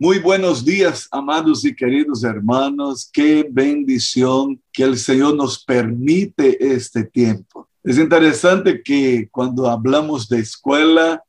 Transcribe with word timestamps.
Muy 0.00 0.20
buenos 0.20 0.64
días, 0.64 1.08
amados 1.10 1.64
y 1.64 1.74
queridos 1.74 2.22
hermanos. 2.22 3.10
Qué 3.12 3.44
bendición 3.50 4.62
que 4.72 4.84
el 4.84 4.96
Señor 4.96 5.34
nos 5.34 5.64
permite 5.64 6.72
este 6.72 7.02
tiempo. 7.02 7.68
Es 7.82 7.98
interesante 7.98 8.80
que 8.80 9.28
cuando 9.28 9.68
hablamos 9.68 10.28
de 10.28 10.38
escuela 10.38 11.24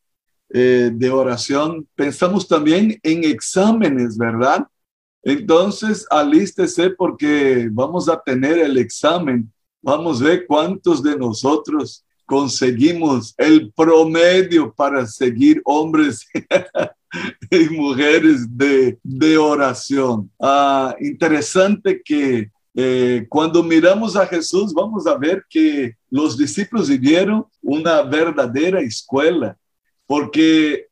eh, 0.53 0.91
de 0.93 1.09
oración, 1.09 1.87
pensamos 1.95 2.47
también 2.47 2.99
en 3.01 3.23
exámenes, 3.23 4.15
¿verdad? 4.19 4.67
Entonces, 5.23 6.05
alístese 6.11 6.91
porque 6.91 7.69
vamos 7.71 8.07
a 8.07 8.21
tener 8.21 8.59
el 8.59 8.77
examen. 8.77 9.51
Vamos 9.81 10.21
a 10.21 10.25
ver 10.25 10.45
cuántos 10.45 11.01
de 11.01 11.17
nosotros 11.17 12.05
conseguimos 12.23 13.33
el 13.35 13.73
promedio 13.73 14.71
para 14.71 15.07
seguir 15.07 15.59
hombres 15.65 16.27
y 17.51 17.69
mujeres 17.69 18.45
de, 18.57 18.97
de 19.03 19.37
oración. 19.37 20.29
Ah, 20.39 20.95
interesante 20.99 22.01
que 22.03 22.51
eh, 22.75 23.25
cuando 23.27 23.63
miramos 23.63 24.15
a 24.15 24.25
Jesús, 24.25 24.73
vamos 24.73 25.07
a 25.07 25.17
ver 25.17 25.43
que 25.49 25.95
los 26.09 26.37
discípulos 26.37 26.89
vivieron 26.89 27.45
una 27.61 28.03
verdadera 28.03 28.79
escuela, 28.79 29.57
porque 30.05 30.87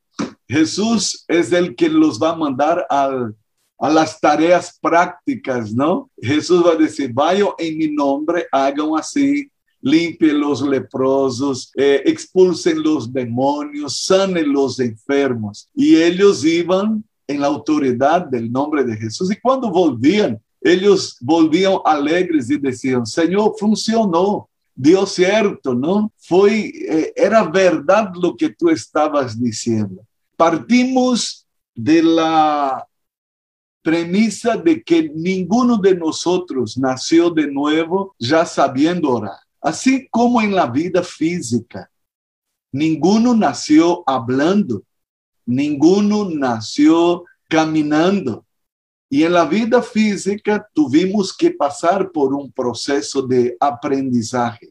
Jesús 0.46 1.24
es 1.28 1.52
el 1.52 1.74
que 1.74 1.88
los 1.88 2.20
va 2.20 2.30
a 2.30 2.36
mandar 2.36 2.86
al, 2.90 3.34
a 3.78 3.90
las 3.90 4.20
tareas 4.20 4.76
prácticas, 4.80 5.72
¿no? 5.72 6.10
Jesús 6.20 6.64
va 6.66 6.72
a 6.72 6.76
decir, 6.76 7.12
vayan 7.12 7.48
en 7.58 7.78
mi 7.78 7.88
nombre, 7.88 8.46
hagan 8.50 8.90
así, 8.98 9.50
limpien 9.80 10.40
los 10.40 10.62
leprosos, 10.62 11.70
eh, 11.76 12.02
expulsen 12.04 12.82
los 12.82 13.12
demonios, 13.12 14.04
sanen 14.04 14.52
los 14.52 14.80
enfermos. 14.80 15.68
Y 15.74 15.96
ellos 15.96 16.44
iban 16.44 17.04
en 17.26 17.40
la 17.40 17.46
autoridad 17.46 18.26
del 18.26 18.50
nombre 18.50 18.84
de 18.84 18.96
Jesús. 18.96 19.30
Y 19.30 19.36
cuando 19.40 19.70
volvían, 19.70 20.40
ellos 20.60 21.16
volvían 21.20 21.74
alegres 21.84 22.50
y 22.50 22.58
decían, 22.58 23.06
Señor, 23.06 23.54
funcionó. 23.58 24.48
dio 24.74 25.06
cierto, 25.06 25.74
¿no? 25.74 26.12
Fue, 26.18 26.68
eh, 26.68 27.12
era 27.16 27.42
verdad 27.42 28.12
lo 28.14 28.36
que 28.36 28.50
tú 28.50 28.70
estabas 28.70 29.40
diciendo. 29.40 30.02
Partimos 30.36 31.44
de 31.74 32.00
la 32.00 32.86
premisa 33.82 34.56
de 34.56 34.82
que 34.82 35.10
ninguno 35.14 35.78
de 35.78 35.96
nosotros 35.96 36.78
nació 36.78 37.30
de 37.30 37.50
nuevo 37.50 38.14
ya 38.18 38.44
sabiendo 38.44 39.10
orar. 39.10 39.47
Assim 39.60 40.06
como 40.10 40.40
em 40.40 40.50
la 40.50 40.66
vida 40.66 41.02
física, 41.02 41.90
ninguno 42.72 43.34
nació 43.34 44.02
hablando, 44.06 44.84
ninguno 45.46 46.30
nació 46.30 47.24
caminando. 47.48 48.44
E 49.10 49.24
en 49.24 49.32
la 49.32 49.46
vida 49.46 49.82
física 49.82 50.68
tuvimos 50.74 51.32
que 51.32 51.50
passar 51.50 52.10
por 52.10 52.34
um 52.34 52.50
processo 52.50 53.22
de 53.22 53.56
aprendizaje. 53.58 54.70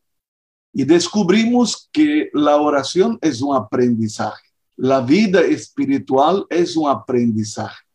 E 0.75 0.85
descobrimos 0.85 1.89
que 1.91 2.29
la 2.33 2.57
oración 2.57 3.17
es 3.21 3.41
un 3.41 3.55
aprendizaje. 3.55 4.43
La 4.77 5.01
vida 5.01 5.41
espiritual 5.41 6.45
es 6.51 6.77
un 6.77 6.87
aprendizaje. 6.87 7.86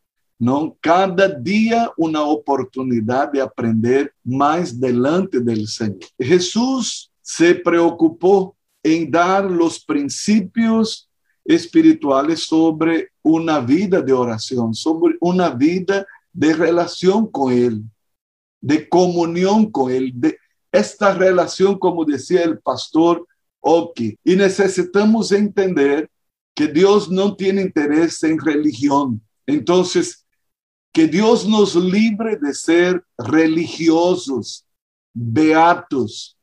Cada 0.81 1.27
dia 1.27 1.91
uma 1.97 2.23
oportunidade 2.23 3.33
de 3.33 3.41
aprender 3.41 4.13
mais 4.25 4.71
delante 4.71 5.39
do 5.39 5.67
Senhor. 5.67 5.97
Jesus 6.19 7.09
se 7.21 7.53
preocupou 7.53 8.55
em 8.83 9.09
dar 9.09 9.45
os 9.45 9.79
princípios 9.79 11.07
espirituais 11.47 12.43
sobre 12.43 13.09
uma 13.23 13.59
vida 13.59 14.01
de 14.01 14.11
oração, 14.11 14.73
sobre 14.73 15.17
uma 15.21 15.49
vida 15.49 16.05
de 16.33 16.51
relação 16.53 17.25
com 17.25 17.51
Ele, 17.51 17.83
de 18.61 18.79
comunhão 18.79 19.69
com 19.69 19.89
Ele, 19.89 20.11
de 20.11 20.37
esta 20.71 21.11
relação, 21.13 21.77
como 21.77 22.05
dizia 22.05 22.49
o 22.49 22.61
pastor 22.61 23.25
Oki. 23.61 24.17
E 24.25 24.35
necessitamos 24.35 25.31
entender 25.31 26.09
que 26.55 26.67
Deus 26.67 27.09
não 27.09 27.33
tem 27.33 27.59
interesse 27.59 28.27
em 28.27 28.37
religião. 28.37 29.19
Então, 29.47 29.83
que 30.93 31.07
Dios 31.07 31.47
nos 31.47 31.75
libre 31.75 32.37
de 32.37 32.53
ser 32.53 33.03
religiosos, 33.17 34.65
beatos, 35.11 36.37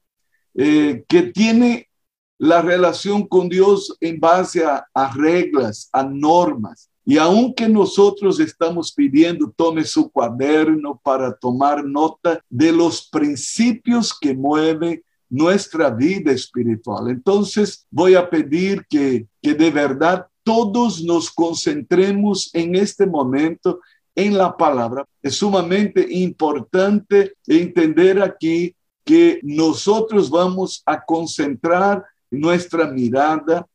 eh, 0.55 1.05
que 1.09 1.23
tiene 1.23 1.89
la 2.37 2.61
relación 2.61 3.27
con 3.29 3.49
Dios 3.49 3.97
en 4.01 4.19
base 4.19 4.65
a, 4.65 5.13
reglas, 5.15 5.89
a 5.93 6.03
normas. 6.03 6.91
Y 7.05 7.17
aunque 7.17 7.69
nosotros 7.69 8.41
estamos 8.41 8.93
pidiendo, 8.93 9.53
tome 9.55 9.85
su 9.85 10.11
cuaderno 10.11 11.01
para 11.03 11.33
tomar 11.33 11.85
nota 11.85 12.43
de 12.49 12.73
los 12.73 13.09
principios 13.09 14.17
que 14.19 14.35
mueven 14.35 15.03
nuestra 15.29 15.91
vida 15.91 16.33
espiritual. 16.33 17.09
Entonces 17.09 17.87
voy 17.91 18.17
a 18.17 18.29
pedir 18.29 18.85
que, 18.89 19.29
que 19.41 19.55
de 19.55 19.71
verdad 19.71 20.27
todos 20.43 21.03
nos 21.05 21.31
concentremos 21.31 22.51
en 22.53 22.75
este 22.75 23.07
momento 23.07 23.81
en 24.15 24.37
la 24.37 24.57
palabra. 24.57 25.05
Es 25.23 25.37
sumamente 25.37 26.07
importante 26.11 27.35
entender 27.47 28.23
aquí 28.23 28.75
que 29.05 29.41
nosotros 29.43 30.31
vamos 30.31 30.83
a 30.87 31.03
concentrar 31.05 32.05
nuestra 32.31 32.87
mirada, 32.87 33.67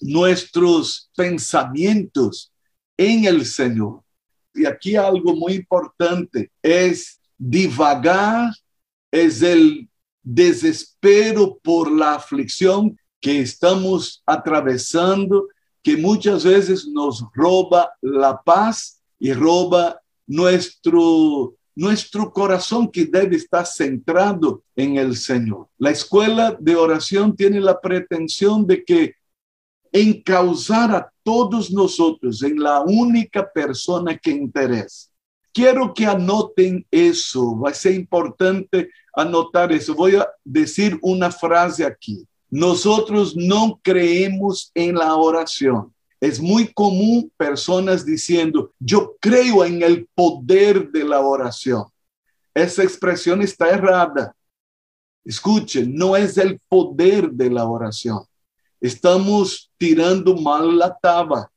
nuestros 0.00 1.10
pensamientos 1.16 2.52
en 2.96 3.24
el 3.24 3.44
Señor. 3.46 4.02
Y 4.54 4.66
aquí 4.66 4.96
algo 4.96 5.34
muy 5.34 5.54
importante 5.54 6.50
es 6.62 7.20
divagar, 7.38 8.52
es 9.10 9.42
el 9.42 9.88
desespero 10.22 11.58
por 11.62 11.90
la 11.90 12.14
aflicción 12.14 12.98
que 13.20 13.40
estamos 13.40 14.22
atravesando, 14.26 15.46
que 15.82 15.96
muchas 15.96 16.44
veces 16.44 16.86
nos 16.86 17.24
roba 17.32 17.90
la 18.00 18.40
paz 18.42 18.95
y 19.18 19.32
roba 19.32 20.00
nuestro, 20.26 21.54
nuestro 21.74 22.32
corazón 22.32 22.90
que 22.90 23.06
debe 23.06 23.36
estar 23.36 23.66
centrado 23.66 24.62
en 24.74 24.96
el 24.96 25.16
Señor. 25.16 25.68
La 25.78 25.90
escuela 25.90 26.56
de 26.58 26.76
oración 26.76 27.34
tiene 27.34 27.60
la 27.60 27.80
pretensión 27.80 28.66
de 28.66 28.84
que 28.84 29.14
encauzar 29.92 30.94
a 30.94 31.12
todos 31.22 31.70
nosotros 31.70 32.42
en 32.42 32.58
la 32.60 32.80
única 32.80 33.50
persona 33.50 34.16
que 34.16 34.30
interesa. 34.30 35.10
Quiero 35.52 35.94
que 35.94 36.04
anoten 36.04 36.86
eso, 36.90 37.58
va 37.58 37.70
a 37.70 37.74
ser 37.74 37.94
importante 37.94 38.90
anotar 39.14 39.72
eso. 39.72 39.94
Voy 39.94 40.16
a 40.16 40.28
decir 40.44 40.98
una 41.00 41.30
frase 41.30 41.84
aquí. 41.84 42.26
Nosotros 42.50 43.34
no 43.34 43.80
creemos 43.82 44.70
en 44.74 44.96
la 44.96 45.16
oración. 45.16 45.92
Es 46.20 46.40
muy 46.40 46.72
común 46.72 47.30
personas 47.36 48.04
diciendo, 48.04 48.72
yo 48.78 49.16
creo 49.20 49.64
en 49.64 49.82
el 49.82 50.08
poder 50.14 50.90
de 50.90 51.04
la 51.04 51.20
oración. 51.20 51.84
Esa 52.54 52.82
expresión 52.82 53.42
está 53.42 53.68
errada. 53.68 54.34
Escuche, 55.24 55.86
no 55.86 56.16
es 56.16 56.38
el 56.38 56.58
poder 56.68 57.30
de 57.30 57.50
la 57.50 57.66
oración. 57.66 58.24
Estamos 58.80 59.70
tirando 59.76 60.36
mal 60.36 60.78
la 60.78 60.96
taba. 60.96 61.50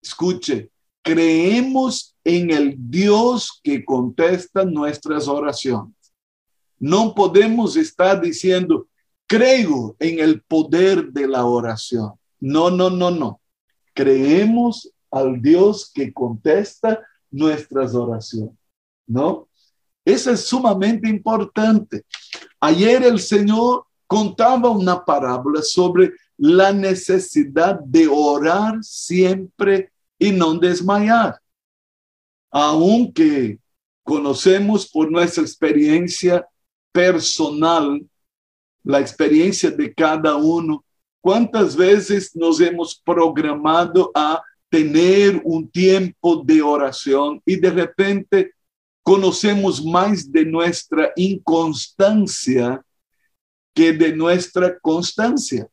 Escuche, 0.00 0.70
creemos 1.02 2.14
en 2.22 2.50
el 2.50 2.76
Dios 2.78 3.60
que 3.62 3.84
contesta 3.84 4.64
nuestras 4.64 5.26
oraciones. 5.26 5.94
No 6.78 7.14
podemos 7.14 7.76
estar 7.76 8.20
diciendo, 8.20 8.86
creo 9.26 9.96
en 9.98 10.20
el 10.20 10.42
poder 10.42 11.10
de 11.10 11.26
la 11.26 11.46
oración. 11.46 12.12
No, 12.38 12.70
no, 12.70 12.90
no, 12.90 13.10
no 13.10 13.40
creemos 13.96 14.92
al 15.10 15.40
Dios 15.40 15.90
que 15.92 16.12
contesta 16.12 17.02
nuestras 17.30 17.94
oraciones, 17.94 18.54
¿no? 19.06 19.48
Eso 20.04 20.30
es 20.30 20.44
sumamente 20.44 21.08
importante. 21.08 22.04
Ayer 22.60 23.02
el 23.02 23.18
Señor 23.18 23.86
contaba 24.06 24.70
una 24.70 25.04
parábola 25.04 25.62
sobre 25.62 26.12
la 26.36 26.72
necesidad 26.72 27.80
de 27.80 28.06
orar 28.06 28.78
siempre 28.82 29.90
y 30.18 30.30
no 30.30 30.54
desmayar. 30.54 31.40
Aunque 32.50 33.58
conocemos 34.04 34.88
por 34.88 35.10
nuestra 35.10 35.42
experiencia 35.42 36.46
personal, 36.92 38.06
la 38.84 39.00
experiencia 39.00 39.70
de 39.70 39.92
cada 39.92 40.36
uno, 40.36 40.84
¿Cuántas 41.26 41.74
veces 41.74 42.36
nos 42.36 42.60
hemos 42.60 43.02
programado 43.04 44.12
a 44.14 44.40
tener 44.70 45.42
un 45.42 45.68
tiempo 45.68 46.40
de 46.46 46.62
oración 46.62 47.42
y 47.44 47.56
de 47.56 47.68
repente 47.68 48.52
conocemos 49.02 49.84
más 49.84 50.30
de 50.30 50.44
nuestra 50.44 51.10
inconstancia 51.16 52.80
que 53.74 53.92
de 53.92 54.14
nuestra 54.14 54.78
constancia? 54.78 55.66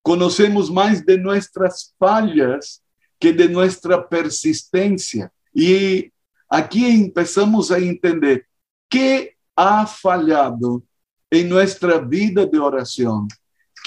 Conocemos 0.00 0.70
más 0.70 1.04
de 1.04 1.18
nuestras 1.18 1.94
fallas 1.98 2.82
que 3.18 3.30
de 3.30 3.46
nuestra 3.46 4.08
persistencia. 4.08 5.30
Y 5.52 6.10
aquí 6.48 6.86
empezamos 6.86 7.70
a 7.70 7.76
entender 7.76 8.46
qué 8.88 9.36
ha 9.54 9.86
fallado 9.86 10.82
en 11.30 11.46
nuestra 11.46 11.98
vida 11.98 12.46
de 12.46 12.58
oración, 12.58 13.28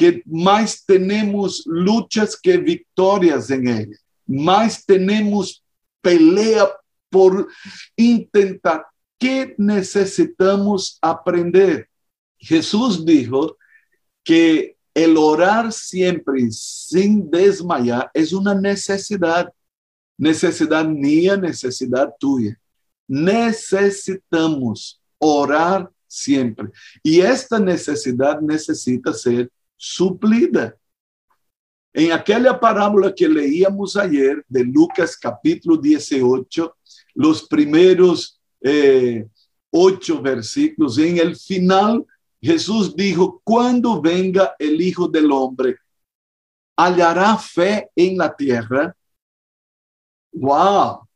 que 0.02 0.24
más 0.26 0.84
tenemos 0.84 1.62
luchas 1.68 2.36
que 2.36 2.58
victorias 2.58 3.52
en 3.52 3.68
ella, 3.68 3.98
más 4.26 4.84
tenemos 4.84 5.64
pelea 6.02 6.68
por 7.08 7.48
intentar. 7.96 8.88
¿Qué 9.20 9.54
necesitamos 9.60 10.98
aprender? 11.04 11.88
Jesús 12.40 13.06
dijo 13.06 13.60
que 14.24 14.76
el 14.96 15.18
orar 15.18 15.72
siempre 15.72 16.50
sin 16.50 17.30
desmayar 17.30 18.10
es 18.12 18.34
una 18.34 18.56
necesidad, 18.56 19.54
necesidad 20.18 20.84
mía, 20.84 21.38
necesidad 21.38 22.12
tuya. 22.20 22.60
Necesitamos 23.08 25.00
orar 25.20 25.92
siempre. 26.08 26.70
Y 27.04 27.22
esta 27.22 27.60
necesidad 27.60 28.42
necesita 28.42 29.14
ser 29.14 29.52
suplida. 29.82 30.78
En 31.92 32.12
aquella 32.12 32.58
parábola 32.60 33.14
que 33.14 33.28
leíamos 33.28 33.98
ayer 33.98 34.46
de 34.48 34.64
Lucas 34.64 35.18
capítulo 35.18 35.76
18, 35.76 36.78
los 37.16 37.48
primeros 37.48 38.40
eh, 38.62 39.28
ocho 39.72 40.22
versículos, 40.22 41.00
en 41.00 41.18
el 41.18 41.36
final 41.36 42.06
Jesús 42.40 42.96
dijo, 42.96 43.42
cuando 43.44 44.00
venga 44.00 44.56
el 44.60 44.80
Hijo 44.80 45.08
del 45.08 45.32
Hombre, 45.32 45.78
hallará 46.78 47.36
fe 47.38 47.90
en 47.96 48.20
la 48.20 48.36
tierra. 48.36 48.96
Wow. 50.32 51.08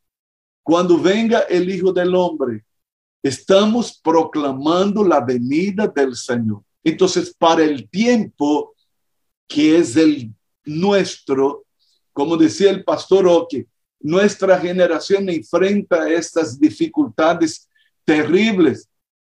Cuando 0.63 0.99
venga 0.99 1.41
el 1.41 1.69
Hijo 1.69 1.93
del 1.93 2.15
Hombre, 2.15 2.65
estamos 3.21 3.99
proclamando 4.03 5.03
la 5.03 5.19
venida 5.19 5.87
del 5.87 6.15
Señor. 6.15 6.64
Entonces, 6.85 7.35
para 7.37 7.63
el 7.63 7.89
tiempo 7.89 8.75
que 9.47 9.77
es 9.79 9.97
el 9.97 10.31
nuestro, 10.63 11.65
como 12.13 12.37
decía 12.37 12.69
el 12.69 12.83
pastor 12.83 13.27
Oque, 13.27 13.65
nuestra 13.99 14.59
generación 14.59 15.27
enfrenta 15.29 16.07
estas 16.07 16.59
dificultades 16.59 17.67
terribles. 18.05 18.87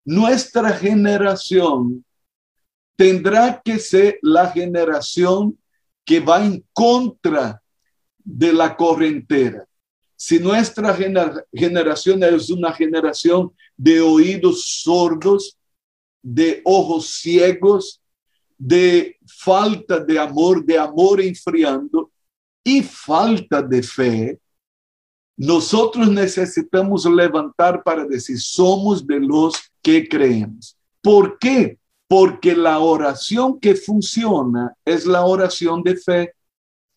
Nuestra 0.04 0.72
generación 0.72 2.04
tendrá 2.96 3.62
que 3.64 3.78
ser 3.78 4.18
la 4.22 4.50
generación 4.50 5.56
que 6.04 6.18
va 6.18 6.44
en 6.44 6.64
contra 6.72 7.62
de 8.24 8.52
la 8.52 8.76
correntera. 8.76 9.68
Si 10.16 10.40
nuestra 10.40 10.96
generación 11.52 12.24
es 12.24 12.50
una 12.50 12.72
generación 12.72 13.52
de 13.76 14.00
oídos 14.00 14.82
sordos, 14.82 15.56
de 16.28 16.60
ojos 16.64 17.20
ciegos, 17.20 18.00
de 18.58 19.16
falta 19.24 20.00
de 20.00 20.18
amor, 20.18 20.64
de 20.64 20.76
amor 20.76 21.20
enfriando 21.20 22.10
y 22.64 22.82
falta 22.82 23.62
de 23.62 23.80
fe, 23.80 24.40
nosotros 25.36 26.10
necesitamos 26.10 27.04
levantar 27.04 27.80
para 27.84 28.04
decir, 28.04 28.40
somos 28.40 29.06
de 29.06 29.20
los 29.20 29.54
que 29.80 30.08
creemos. 30.08 30.76
¿Por 31.00 31.38
qué? 31.38 31.78
Porque 32.08 32.56
la 32.56 32.80
oración 32.80 33.60
que 33.60 33.76
funciona 33.76 34.74
es 34.84 35.06
la 35.06 35.24
oración 35.24 35.80
de 35.84 35.96
fe. 35.96 36.32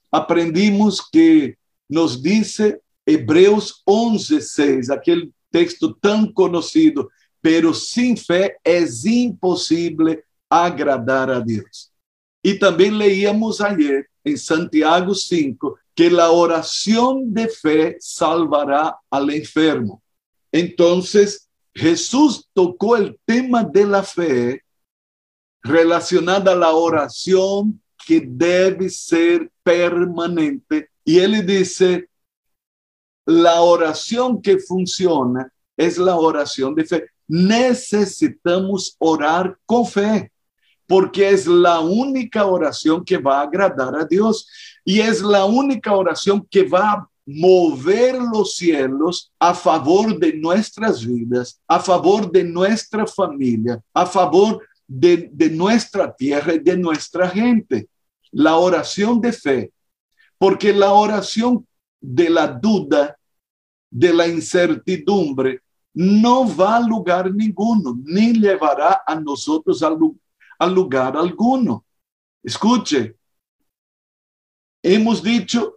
Aprendimos 0.09 1.07
que 1.11 1.55
nos 1.87 2.23
dice 2.23 2.81
Hebreos 3.05 3.83
11:6, 3.85 4.89
aquele 4.89 5.31
texto 5.51 5.93
tão 6.01 6.31
conhecido, 6.31 7.11
pero 7.41 7.73
sem 7.73 8.15
fé 8.15 8.57
é 8.63 8.83
impossível 9.05 10.21
agradar 10.49 11.29
a 11.29 11.39
Deus. 11.39 11.89
E 12.43 12.53
também 12.55 12.89
leíamos 12.89 13.61
ayer 13.61 14.07
em 14.25 14.37
Santiago 14.37 15.13
5 15.13 15.77
que 15.95 16.07
a 16.19 16.31
oração 16.31 17.25
de 17.25 17.49
fé 17.49 17.97
salvará 17.99 18.97
al 19.11 19.29
enfermo. 19.31 20.01
Então, 20.51 21.01
Jesus 21.75 22.45
tocou 22.53 22.97
o 22.97 23.13
tema 23.25 23.63
de 23.63 23.85
la 23.85 24.01
fé 24.03 24.61
relacionada 25.63 26.51
a 26.51 26.55
la 26.55 26.73
oração 26.73 27.73
que 28.05 28.19
deve 28.19 28.89
ser 28.89 29.51
permanente. 29.63 30.89
E 31.05 31.17
ele 31.19 31.41
disse 31.41 32.07
la 33.25 33.61
oración 33.61 34.41
que 34.41 34.57
funciona 34.57 35.51
es 35.77 35.97
la 35.97 36.15
oración 36.15 36.73
de 36.75 36.85
fe. 36.85 37.09
Necesitamos 37.29 38.95
orar 38.97 39.55
con 39.65 39.85
fe, 39.85 40.31
porque 40.87 41.29
es 41.29 41.45
la 41.45 41.79
única 41.79 42.47
oración 42.47 43.05
que 43.05 43.17
va 43.17 43.39
a 43.39 43.43
agradar 43.43 43.95
a 43.95 44.03
Dios 44.03 44.47
y 44.83 44.99
es 44.99 45.21
la 45.21 45.45
única 45.45 45.93
oración 45.95 46.45
que 46.49 46.63
va 46.63 46.91
a 46.91 47.09
mover 47.27 48.15
los 48.15 48.55
cielos 48.55 49.31
a 49.37 49.53
favor 49.53 50.17
de 50.17 50.33
nuestras 50.33 51.05
vidas, 51.05 51.61
a 51.67 51.79
favor 51.79 52.31
de 52.31 52.43
nuestra 52.43 53.05
familia, 53.05 53.79
a 53.93 54.07
favor 54.07 54.67
de, 54.87 55.29
nuestra 55.51 56.11
tierra 56.11 56.55
y 56.55 56.59
de 56.59 56.75
nuestra 56.75 57.29
gente. 57.29 57.87
La 58.31 58.57
oración 58.57 59.21
de 59.21 59.31
fe, 59.31 59.71
porque 60.39 60.73
la 60.73 60.91
oración 60.91 61.67
de 62.01 62.31
la 62.31 62.47
duda 62.47 63.15
de 63.91 64.11
la 64.11 64.27
incertidumbre 64.27 65.61
no 65.99 66.47
va 66.55 66.77
a 66.77 66.79
lugar 66.79 67.29
ninguno, 67.33 67.99
ni 68.05 68.31
llevará 68.31 69.03
a 69.05 69.15
nosotros 69.15 69.83
a 69.83 70.65
lugar 70.65 71.17
alguno. 71.17 71.83
Escuche, 72.41 73.17
hemos 74.81 75.21
dicho 75.21 75.75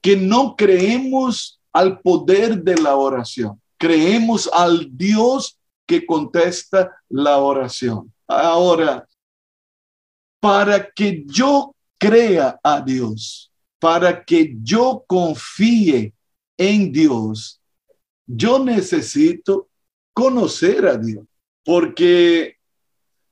que 0.00 0.16
no 0.16 0.56
creemos 0.56 1.60
al 1.74 2.00
poder 2.00 2.62
de 2.62 2.78
la 2.78 2.96
oración, 2.96 3.60
creemos 3.76 4.48
al 4.50 4.88
Dios 4.96 5.58
que 5.86 6.06
contesta 6.06 6.96
la 7.10 7.36
oración. 7.36 8.10
Ahora, 8.26 9.06
para 10.40 10.90
que 10.90 11.22
yo 11.26 11.74
crea 11.98 12.58
a 12.64 12.80
Dios, 12.80 13.52
para 13.78 14.24
que 14.24 14.56
yo 14.62 15.04
confíe 15.06 16.14
en 16.56 16.90
Dios, 16.90 17.59
yo 18.32 18.58
necesito 18.64 19.68
conocer 20.12 20.86
a 20.86 20.96
Dios, 20.96 21.24
porque 21.64 22.56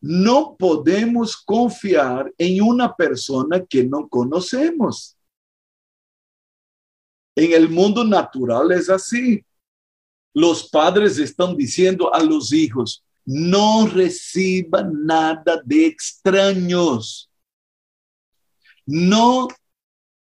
no 0.01 0.57
podemos 0.57 1.37
confiar 1.37 2.33
en 2.37 2.63
una 2.63 2.95
persona 2.95 3.65
que 3.65 3.85
no 3.85 4.09
conocemos. 4.09 5.17
En 7.37 7.53
el 7.53 7.69
mundo 7.69 8.05
natural 8.05 8.73
es 8.73 8.91
así. 8.91 9.45
Los 10.35 10.69
padres 10.69 11.19
están 11.19 11.57
diciendo 11.57 12.13
a 12.13 12.23
los 12.23 12.53
hijos, 12.53 13.05
no 13.25 13.87
reciban 13.87 15.05
nada 15.05 15.63
de 15.65 15.87
extraños. 15.87 17.31
No 18.85 19.49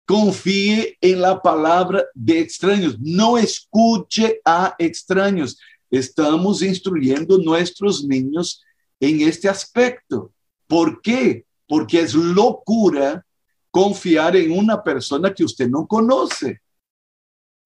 confíe 0.07 0.97
en 1.01 1.19
la 1.19 1.41
palabra 1.41 2.05
de 2.13 2.39
extraños, 2.39 2.97
no 2.97 3.37
escuche 3.37 4.39
a 4.45 4.73
extraños. 4.79 5.59
Estamos 5.91 6.61
instruyendo 6.61 7.37
nuestros 7.37 8.05
niños 8.05 8.63
en 9.01 9.21
este 9.27 9.49
aspecto. 9.49 10.31
¿Por 10.65 11.01
qué? 11.01 11.45
Porque 11.67 11.99
es 11.99 12.13
locura 12.13 13.25
confiar 13.69 14.37
en 14.37 14.57
una 14.57 14.81
persona 14.81 15.33
que 15.33 15.43
usted 15.43 15.67
no 15.67 15.85
conoce, 15.85 16.61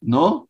¿no? 0.01 0.49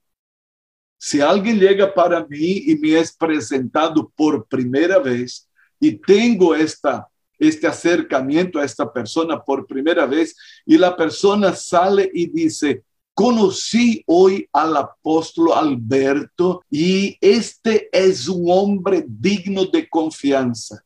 Si 0.98 1.20
alguien 1.20 1.60
llega 1.60 1.94
para 1.94 2.26
mí 2.26 2.64
y 2.68 2.76
me 2.78 2.98
es 3.00 3.12
presentado 3.12 4.10
por 4.16 4.48
primera 4.48 4.98
vez 4.98 5.50
y 5.78 5.92
tengo 5.92 6.56
esta 6.56 7.11
este 7.42 7.66
acercamiento 7.66 8.60
a 8.60 8.66
esta 8.66 8.92
persona 8.94 9.44
por 9.44 9.66
primera 9.66 10.06
vez 10.06 10.36
y 10.66 10.78
la 10.78 10.96
persona 10.96 11.56
sale 11.56 12.10
y 12.14 12.28
dice, 12.28 12.84
conocí 13.16 14.04
hoy 14.06 14.48
al 14.54 14.78
apóstol 14.78 15.52
Alberto 15.54 16.64
y 16.70 17.18
este 17.20 17.90
es 17.92 18.28
un 18.28 18.46
hombre 18.48 19.04
digno 19.08 19.66
de 19.66 19.90
confianza. 19.90 20.84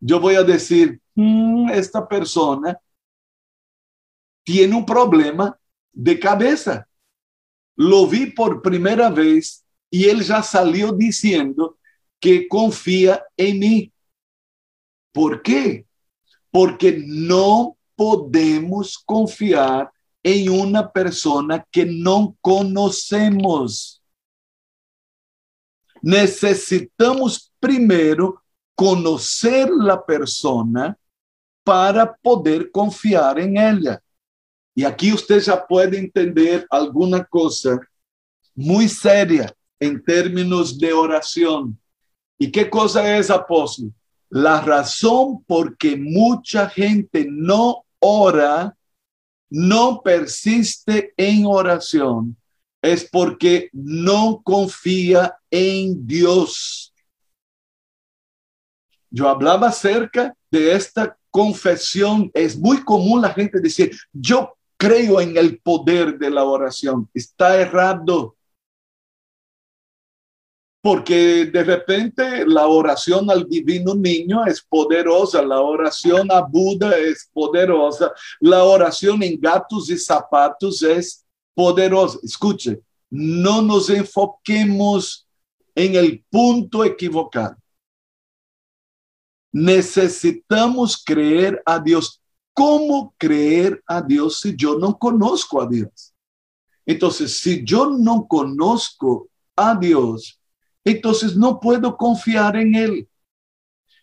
Yo 0.00 0.18
voy 0.18 0.36
a 0.36 0.42
decir, 0.42 0.98
mm, 1.14 1.68
esta 1.70 2.08
persona 2.08 2.78
tiene 4.42 4.74
un 4.74 4.86
problema 4.86 5.58
de 5.92 6.18
cabeza. 6.18 6.88
Lo 7.76 8.06
vi 8.06 8.26
por 8.32 8.62
primera 8.62 9.10
vez 9.10 9.62
y 9.90 10.06
él 10.06 10.22
ya 10.22 10.42
salió 10.42 10.92
diciendo 10.92 11.76
que 12.18 12.48
confía 12.48 13.22
en 13.36 13.58
mí. 13.58 13.92
¿Por 15.12 15.42
qué? 15.42 15.86
Porque 16.50 17.02
no 17.06 17.76
podemos 17.94 18.98
confiar 18.98 19.90
en 20.22 20.50
una 20.50 20.90
persona 20.90 21.66
que 21.70 21.86
no 21.86 22.36
conocemos. 22.40 23.96
necesitamos 26.02 27.52
primero 27.60 28.42
conocer 28.74 29.68
la 29.70 30.02
persona 30.02 30.96
para 31.62 32.16
poder 32.16 32.70
confiar 32.70 33.38
en 33.38 33.56
ella. 33.56 34.02
Y 34.74 34.84
aquí 34.84 35.12
usted 35.12 35.40
ya 35.40 35.66
puede 35.66 35.98
entender 35.98 36.66
alguna 36.70 37.22
cosa 37.24 37.78
muy 38.54 38.88
seria 38.88 39.54
en 39.78 40.02
términos 40.02 40.78
de 40.78 40.92
oración. 40.92 41.78
¿Y 42.38 42.50
qué 42.50 42.70
cosa 42.70 43.18
es, 43.18 43.30
apóstol? 43.30 43.92
La 44.30 44.60
razón 44.60 45.44
por 45.44 45.76
que 45.76 45.96
mucha 45.96 46.68
gente 46.68 47.26
no 47.28 47.84
ora, 47.98 48.76
no 49.50 50.00
persiste 50.02 51.12
en 51.16 51.44
oración, 51.46 52.36
es 52.80 53.08
porque 53.10 53.68
no 53.72 54.40
confía 54.42 55.36
en 55.50 56.06
Dios. 56.06 56.94
Yo 59.10 59.28
hablaba 59.28 59.68
acerca 59.68 60.34
de 60.50 60.74
esta 60.74 61.18
confesión. 61.30 62.30
Es 62.32 62.56
muy 62.56 62.82
común 62.84 63.22
la 63.22 63.34
gente 63.34 63.60
decir, 63.60 63.96
yo 64.12 64.56
creo 64.76 65.20
en 65.20 65.36
el 65.36 65.58
poder 65.58 66.18
de 66.18 66.30
la 66.30 66.44
oración. 66.44 67.08
Está 67.12 67.60
errado. 67.60 68.36
Porque 70.82 71.44
de 71.46 71.62
repente 71.62 72.46
la 72.46 72.66
oración 72.66 73.30
al 73.30 73.46
divino 73.46 73.94
niño 73.94 74.46
es 74.46 74.62
poderosa, 74.62 75.42
la 75.42 75.60
oración 75.60 76.32
a 76.32 76.40
Buda 76.40 76.96
es 76.96 77.28
poderosa, 77.32 78.12
la 78.40 78.64
oración 78.64 79.22
en 79.22 79.38
gatos 79.38 79.90
y 79.90 79.98
zapatos 79.98 80.82
es 80.82 81.26
poderosa. 81.54 82.18
Escuche, 82.22 82.80
no 83.10 83.60
nos 83.60 83.90
enfoquemos 83.90 85.26
en 85.74 85.96
el 85.96 86.24
punto 86.30 86.84
equivocado. 86.84 87.56
Necesitamos 89.52 91.02
creer 91.04 91.62
a 91.66 91.78
Dios. 91.78 92.22
¿Cómo 92.54 93.14
creer 93.18 93.82
a 93.86 94.00
Dios 94.00 94.40
si 94.40 94.56
yo 94.56 94.78
no 94.78 94.98
conozco 94.98 95.60
a 95.60 95.66
Dios? 95.66 96.14
Entonces, 96.86 97.38
si 97.38 97.64
yo 97.64 97.90
no 97.90 98.26
conozco 98.26 99.28
a 99.56 99.74
Dios, 99.74 100.39
entonces 100.84 101.36
no 101.36 101.60
puedo 101.60 101.96
confiar 101.96 102.56
en 102.56 102.74
Él. 102.74 103.08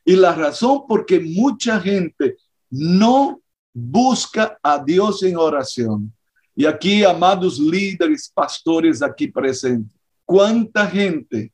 Y 0.05 0.15
la 0.15 0.33
razón 0.33 0.87
por 0.87 1.05
que 1.05 1.19
mucha 1.19 1.79
gente 1.79 2.37
no 2.69 3.41
busca 3.73 4.57
a 4.63 4.83
Dios 4.83 5.21
en 5.23 5.37
oración. 5.37 6.13
Y 6.55 6.65
aquí, 6.65 7.03
amados 7.03 7.59
líderes, 7.59 8.31
pastores 8.33 9.01
aquí 9.01 9.27
presentes, 9.27 9.95
¿cuánta 10.25 10.87
gente 10.87 11.51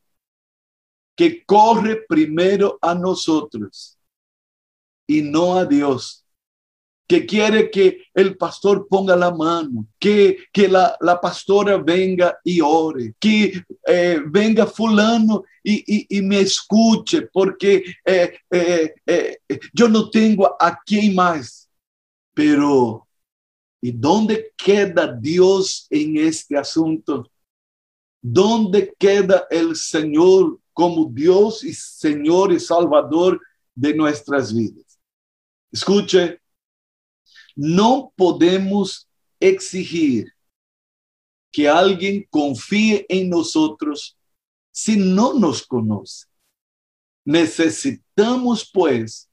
que 1.15 1.45
corre 1.45 2.05
primero 2.07 2.77
a 2.81 2.95
nosotros 2.95 3.97
y 5.05 5.21
no 5.21 5.55
a 5.55 5.65
Dios? 5.65 6.22
Que 7.07 7.25
quiere 7.25 7.69
que 7.69 8.05
el 8.13 8.37
pastor 8.37 8.87
ponga 8.89 9.15
la 9.15 9.31
mano, 9.31 9.85
que, 9.99 10.37
que 10.51 10.67
la, 10.67 10.97
la 11.01 11.19
pastora 11.19 11.77
venga 11.77 12.37
y 12.43 12.61
ore, 12.61 13.13
que 13.19 13.63
eh, 13.87 14.21
venga 14.25 14.65
fulano 14.65 15.43
y, 15.63 16.17
y, 16.17 16.21
me 16.21 16.39
escuche, 16.39 17.23
porque 17.31 17.83
eh, 18.05 18.37
eh, 18.49 19.37
yo 19.73 19.87
no 19.87 20.09
tengo 20.09 20.55
a 20.59 20.79
quién 20.85 21.13
más. 21.15 21.69
Pero, 22.33 23.07
¿y 23.81 23.91
dónde 23.91 24.51
queda 24.57 25.07
Dios 25.07 25.87
en 25.89 26.17
este 26.17 26.57
asunto? 26.57 27.29
¿Dónde 28.21 28.93
queda 28.97 29.45
el 29.51 29.75
Señor 29.75 30.59
como 30.73 31.05
Dios 31.05 31.63
y 31.63 31.73
Señor 31.73 32.51
y 32.53 32.59
Salvador 32.59 33.39
de 33.75 33.93
nuestras 33.93 34.53
vidas? 34.53 34.99
Escuche, 35.71 36.39
no 37.55 38.11
podemos 38.15 39.07
exigir 39.39 40.33
que 41.51 41.69
alguien 41.69 42.25
confíe 42.29 43.05
en 43.09 43.29
nosotros 43.29 44.17
si 44.71 44.97
no 44.97 45.33
nos 45.33 45.65
conoce. 45.65 46.25
Necesitamos, 47.25 48.69
pues, 48.73 49.29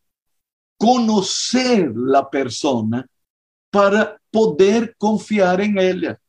conocer 0.77 1.93
la 1.95 2.29
persona 2.29 3.07
para 3.71 4.21
poder 4.31 4.95
confiar 4.97 5.61
en 5.61 5.79
ella. 5.79 6.21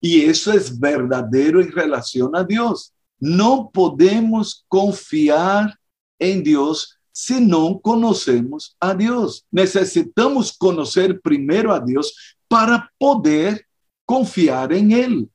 Y 0.00 0.22
eso 0.22 0.52
es 0.52 0.78
verdadero 0.78 1.60
en 1.60 1.70
relación 1.70 2.34
a 2.34 2.44
Dios. 2.44 2.94
No 3.18 3.70
podemos 3.72 4.64
confiar 4.68 5.78
en 6.18 6.42
Dios 6.42 6.99
si 7.12 7.40
no 7.40 7.80
conocemos 7.80 8.76
a 8.80 8.94
Dios. 8.94 9.46
Necesitamos 9.50 10.56
conocer 10.56 11.20
primero 11.20 11.72
a 11.72 11.80
Dios 11.80 12.36
para 12.48 12.92
poder 12.98 13.66
confiar 14.04 14.72
en 14.72 14.92
Él. 14.92 15.30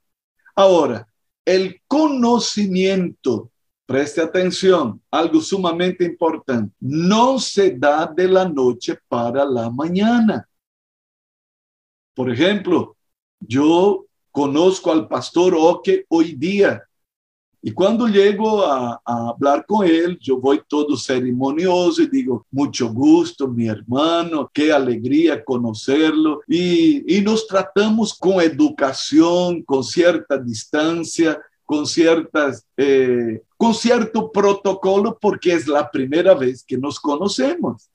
Ahora, 0.56 1.08
el 1.46 1.82
conocimiento, 1.88 3.52
preste 3.86 4.22
atención, 4.22 5.02
algo 5.12 5.40
sumamente 5.42 6.04
importante, 6.04 6.74
no 6.80 7.40
se 7.40 7.72
da 7.72 8.08
de 8.08 8.28
la 8.28 8.50
noche 8.50 8.98
para 9.08 9.46
la 9.46 9.70
mañana. 9.70 10.48
Por 12.16 12.32
ejemplo, 12.32 12.96
yo 13.40 14.06
conozco 14.32 14.92
al 14.92 15.08
pastor 15.08 15.56
Oque 15.58 16.06
hoy 16.10 16.34
día, 16.34 16.84
y 17.68 17.72
cuando 17.72 18.08
llego 18.08 18.64
a, 18.64 19.02
a, 19.04 19.66
con 19.66 19.88
él, 19.88 20.20
yo 20.22 20.38
voy 20.38 20.62
todo 20.68 20.96
ceremonioso 20.96 22.04
y 22.04 22.08
digo, 22.08 22.46
mi 23.48 23.68
hermano, 23.68 24.52
qué 24.54 24.72
alegría 24.72 25.44
conocerlo. 25.44 26.42
Y, 26.48 27.18
y 27.18 27.22
nos 27.22 27.48
tratamos 27.48 28.14
con 28.14 28.40
educación, 28.40 29.64
con 29.64 29.84
cierta 29.84 30.38
distancia, 30.38 31.42
con 31.66 31.88
ciertas, 31.88 32.68
eh, 32.78 33.42
cierto 33.74 34.32
protocolo, 34.32 35.18
porque 35.20 35.54
es 35.54 35.68
la 35.68 35.90
primera 35.90 36.36
vez 36.36 36.64
que 36.64 36.78
nos 36.78 37.00
conocemos. 37.00 37.90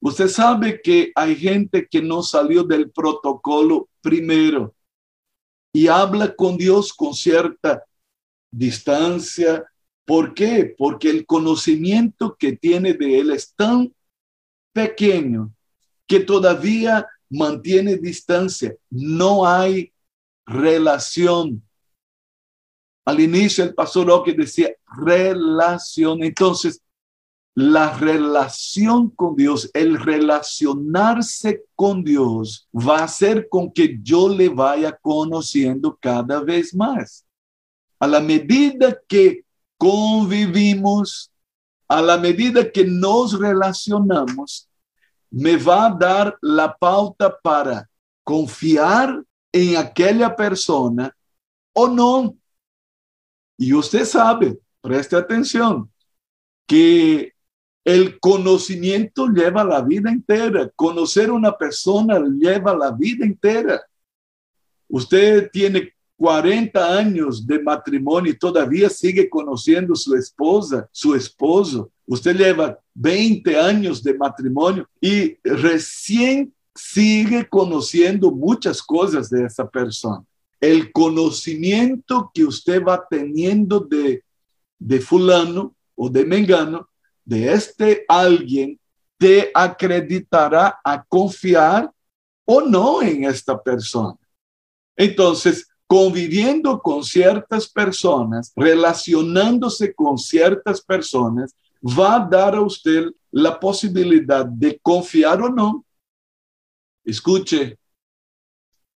Usted 0.00 0.28
sabe 0.28 0.82
que 0.82 1.12
hay 1.14 1.34
gente 1.34 1.88
que 1.90 2.02
no 2.02 2.22
salió 2.22 2.62
del 2.62 2.90
protocolo 2.90 3.88
primero 4.02 4.75
y 5.76 5.88
habla 5.88 6.34
con 6.34 6.56
Dios 6.56 6.90
con 6.90 7.12
cierta 7.12 7.84
distancia. 8.50 9.62
¿Por 10.06 10.32
qué? 10.32 10.74
Porque 10.78 11.10
el 11.10 11.26
conocimiento 11.26 12.34
que 12.34 12.56
tiene 12.56 12.94
de 12.94 13.20
Él 13.20 13.30
es 13.30 13.52
tan 13.54 13.94
pequeño 14.72 15.52
que 16.06 16.20
todavía 16.20 17.06
mantiene 17.28 17.98
distancia. 17.98 18.74
No 18.88 19.46
hay 19.46 19.92
relación. 20.46 21.62
Al 23.04 23.20
inicio 23.20 23.62
el 23.62 23.74
pastor 23.74 24.10
Oque 24.10 24.32
decía 24.32 24.70
relación. 24.96 26.22
Entonces, 26.22 26.80
la 27.56 27.96
relación 27.96 29.08
con 29.08 29.34
Dios, 29.34 29.70
el 29.72 29.98
relacionarse 29.98 31.64
con 31.74 32.04
Dios 32.04 32.68
va 32.74 32.98
a 32.98 33.04
hacer 33.04 33.48
con 33.48 33.72
que 33.72 33.98
yo 34.02 34.28
le 34.28 34.50
vaya 34.50 34.94
conociendo 34.94 35.96
cada 35.98 36.40
vez 36.40 36.74
más. 36.74 37.24
A 37.98 38.06
la 38.06 38.20
medida 38.20 39.00
que 39.08 39.46
convivimos, 39.78 41.32
a 41.88 42.02
la 42.02 42.18
medida 42.18 42.70
que 42.70 42.84
nos 42.84 43.38
relacionamos, 43.38 44.68
me 45.30 45.56
va 45.56 45.86
a 45.86 45.94
dar 45.94 46.38
la 46.42 46.76
pauta 46.76 47.34
para 47.40 47.88
confiar 48.22 49.24
en 49.50 49.78
aquella 49.78 50.36
persona 50.36 51.10
o 51.72 51.88
no. 51.88 52.36
Y 53.56 53.72
usted 53.72 54.04
sabe, 54.04 54.58
preste 54.82 55.16
atención, 55.16 55.90
que 56.66 57.35
el 57.86 58.18
conocimiento 58.18 59.28
lleva 59.28 59.62
la 59.62 59.80
vida 59.80 60.10
entera. 60.10 60.68
Conocer 60.74 61.30
una 61.30 61.56
persona 61.56 62.18
lleva 62.18 62.76
la 62.76 62.90
vida 62.90 63.24
entera. 63.24 63.80
Usted 64.88 65.48
tiene 65.52 65.92
40 66.16 66.98
años 66.98 67.46
de 67.46 67.60
matrimonio 67.60 68.32
y 68.32 68.38
todavía 68.38 68.90
sigue 68.90 69.30
conociendo 69.30 69.94
su 69.94 70.16
esposa, 70.16 70.88
su 70.90 71.14
esposo. 71.14 71.92
Usted 72.06 72.36
lleva 72.36 72.76
20 72.92 73.56
años 73.56 74.02
de 74.02 74.14
matrimonio 74.14 74.88
y 75.00 75.36
recién 75.44 76.52
sigue 76.74 77.48
conociendo 77.48 78.32
muchas 78.32 78.82
cosas 78.82 79.30
de 79.30 79.44
esa 79.44 79.70
persona. 79.70 80.24
El 80.60 80.90
conocimiento 80.90 82.32
que 82.34 82.42
usted 82.42 82.82
va 82.82 83.06
teniendo 83.08 83.78
de, 83.78 84.24
de 84.76 84.98
fulano 84.98 85.72
o 85.94 86.08
de 86.08 86.24
mengano 86.24 86.88
de 87.26 87.52
este 87.52 88.04
alguien 88.08 88.80
te 89.18 89.50
acreditará 89.52 90.78
a 90.82 91.04
confiar 91.04 91.90
o 92.46 92.60
no 92.60 93.02
en 93.02 93.24
esta 93.24 93.60
persona. 93.60 94.16
Entonces, 94.96 95.68
conviviendo 95.86 96.80
con 96.80 97.02
ciertas 97.02 97.68
personas, 97.68 98.52
relacionándose 98.54 99.94
con 99.94 100.16
ciertas 100.16 100.80
personas, 100.80 101.54
va 101.82 102.16
a 102.16 102.28
dar 102.28 102.54
a 102.54 102.60
usted 102.60 103.06
la 103.30 103.58
posibilidad 103.58 104.46
de 104.46 104.78
confiar 104.78 105.42
o 105.42 105.48
no. 105.48 105.84
Escuche, 107.04 107.78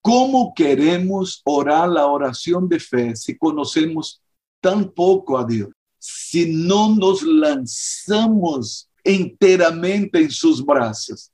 ¿cómo 0.01 0.53
queremos 0.55 1.43
orar 1.45 1.89
la 1.89 2.07
oración 2.07 2.69
de 2.69 2.79
fe 2.81 3.17
si 3.17 3.37
conocemos 3.37 4.23
tan 4.61 4.91
poco 4.91 5.37
a 5.37 5.45
Dios? 5.45 5.71
Si 6.01 6.51
no 6.51 6.97
nos 6.97 7.23
lanzamos 7.23 8.89
enteramente 9.05 10.19
en 10.19 10.31
sus 10.31 10.65
brazos. 10.65 11.31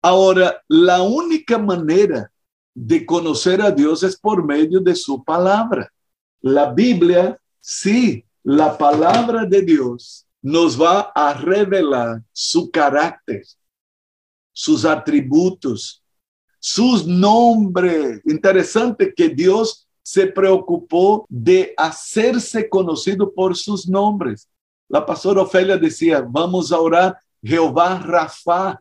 Ahora, 0.00 0.62
la 0.68 1.02
única 1.02 1.58
manera 1.58 2.30
de 2.74 3.04
conocer 3.04 3.60
a 3.60 3.70
Dios 3.70 4.02
es 4.02 4.16
por 4.16 4.44
medio 4.44 4.80
de 4.80 4.94
su 4.94 5.22
palabra. 5.22 5.92
La 6.40 6.72
Biblia, 6.72 7.38
sí, 7.60 8.24
la 8.42 8.78
palabra 8.78 9.44
de 9.44 9.60
Dios 9.62 10.26
nos 10.40 10.80
va 10.80 11.12
a 11.14 11.34
revelar 11.34 12.22
su 12.32 12.70
carácter, 12.70 13.42
sus 14.52 14.84
atributos, 14.84 16.02
sus 16.58 17.06
nombres. 17.06 18.22
Interesante 18.24 19.12
que 19.14 19.28
Dios 19.28 19.86
se 20.02 20.26
preocupó 20.26 21.26
de 21.28 21.74
hacerse 21.76 22.68
conocido 22.68 23.32
por 23.32 23.56
sus 23.56 23.88
nombres. 23.88 24.48
La 24.88 25.04
pastora 25.04 25.42
Ofelia 25.42 25.76
decía, 25.76 26.24
vamos 26.26 26.72
a 26.72 26.80
orar 26.80 27.18
Jehová 27.42 27.98
Rafa. 27.98 28.80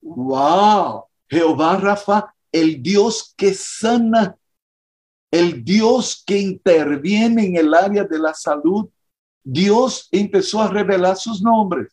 ¡Wow! 0.00 1.04
Jehová 1.28 1.76
Rafa 1.76 2.34
el 2.52 2.82
Dios 2.82 3.34
que 3.36 3.54
sana, 3.54 4.36
el 5.30 5.64
Dios 5.64 6.22
que 6.26 6.38
interviene 6.38 7.46
en 7.46 7.56
el 7.56 7.74
área 7.74 8.04
de 8.04 8.18
la 8.18 8.34
salud. 8.34 8.88
Dios 9.42 10.08
empezó 10.10 10.62
a 10.62 10.68
revelar 10.68 11.16
sus 11.16 11.42
nombres. 11.42 11.92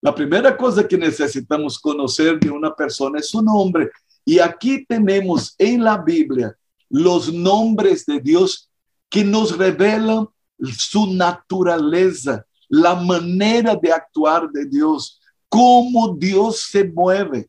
La 0.00 0.14
primera 0.14 0.56
cosa 0.56 0.86
que 0.86 0.96
necesitamos 0.96 1.78
conocer 1.78 2.38
de 2.38 2.50
una 2.50 2.74
persona 2.74 3.18
es 3.18 3.30
su 3.30 3.42
nombre. 3.42 3.90
Y 4.24 4.38
aquí 4.38 4.84
tenemos 4.84 5.54
en 5.58 5.82
la 5.82 5.98
Biblia 5.98 6.56
los 6.88 7.32
nombres 7.32 8.06
de 8.06 8.20
Dios 8.20 8.70
que 9.08 9.24
nos 9.24 9.56
revelan 9.56 10.28
su 10.76 11.14
naturaleza, 11.14 12.44
la 12.68 12.94
manera 12.94 13.74
de 13.76 13.92
actuar 13.92 14.50
de 14.50 14.66
Dios, 14.66 15.20
cómo 15.48 16.14
Dios 16.16 16.68
se 16.70 16.84
mueve. 16.84 17.48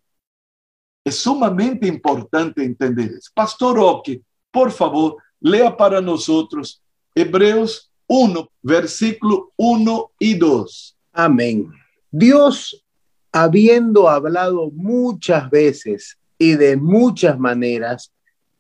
Es 1.04 1.18
sumamente 1.18 1.88
importante 1.88 2.64
entender 2.64 3.12
eso. 3.12 3.32
Pastor 3.34 3.80
Oque, 3.80 4.22
por 4.52 4.72
favor, 4.72 5.18
lea 5.40 5.76
para 5.76 6.02
nosotros 6.02 6.82
Hebreos 7.16 7.92
1, 8.08 8.50
versículo 8.62 9.52
1 9.58 10.12
y 10.20 10.36
2. 10.36 10.98
Amén. 11.14 11.72
Dios, 12.12 12.84
habiendo 13.32 14.10
hablado 14.10 14.72
muchas 14.72 15.50
veces 15.50 16.18
y 16.38 16.54
de 16.54 16.78
muchas 16.78 17.38
maneras, 17.38 18.12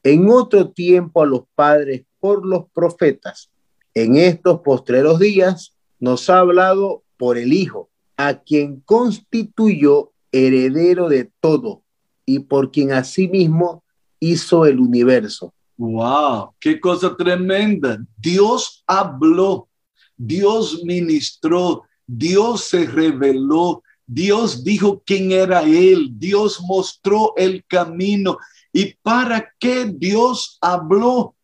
en 0.03 0.29
otro 0.29 0.69
tiempo 0.69 1.21
a 1.21 1.25
los 1.25 1.43
padres 1.55 2.03
por 2.19 2.45
los 2.45 2.65
profetas, 2.73 3.49
en 3.93 4.15
estos 4.15 4.61
postreros 4.61 5.19
días 5.19 5.75
nos 5.99 6.29
ha 6.29 6.39
hablado 6.39 7.03
por 7.17 7.37
el 7.37 7.53
Hijo, 7.53 7.89
a 8.17 8.35
quien 8.39 8.81
constituyó 8.81 10.11
heredero 10.31 11.09
de 11.09 11.31
todo 11.39 11.83
y 12.25 12.39
por 12.39 12.71
quien 12.71 12.91
asimismo 12.91 13.83
hizo 14.19 14.65
el 14.65 14.79
universo. 14.79 15.53
¡Wow! 15.77 16.53
¡Qué 16.59 16.79
cosa 16.79 17.15
tremenda! 17.15 17.97
Dios 18.17 18.83
habló, 18.85 19.69
Dios 20.17 20.83
ministró, 20.83 21.83
Dios 22.05 22.65
se 22.65 22.85
reveló, 22.85 23.81
Dios 24.05 24.63
dijo 24.63 25.01
quién 25.05 25.31
era 25.31 25.61
Él, 25.61 26.09
Dios 26.17 26.59
mostró 26.67 27.33
el 27.37 27.63
camino. 27.65 28.37
¿Y 28.71 28.93
para 28.95 29.53
qué 29.59 29.85
Dios 29.85 30.57
habló? 30.61 31.35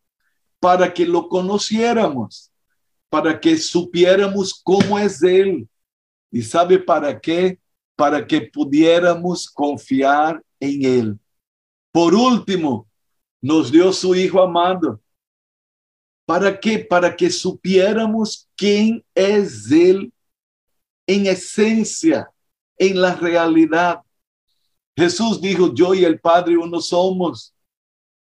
Para 0.60 0.92
que 0.92 1.06
lo 1.06 1.28
conociéramos, 1.28 2.50
para 3.08 3.38
que 3.38 3.56
supiéramos 3.56 4.60
cómo 4.62 4.98
es 4.98 5.22
Él. 5.22 5.68
¿Y 6.30 6.42
sabe 6.42 6.78
para 6.78 7.20
qué? 7.20 7.58
Para 7.94 8.26
que 8.26 8.40
pudiéramos 8.40 9.48
confiar 9.50 10.42
en 10.60 10.84
Él. 10.84 11.18
Por 11.92 12.14
último, 12.14 12.88
nos 13.40 13.70
dio 13.70 13.92
su 13.92 14.14
Hijo 14.14 14.42
amado. 14.42 15.00
¿Para 16.26 16.58
qué? 16.58 16.78
Para 16.80 17.14
que 17.14 17.30
supiéramos 17.30 18.48
quién 18.56 19.04
es 19.14 19.70
Él 19.70 20.12
en 21.06 21.26
esencia, 21.26 22.28
en 22.76 23.00
la 23.00 23.14
realidad. 23.14 24.00
Jesús 24.96 25.40
dijo, 25.40 25.74
yo 25.74 25.94
y 25.94 26.04
el 26.04 26.18
Padre 26.18 26.56
uno 26.56 26.80
somos. 26.80 27.54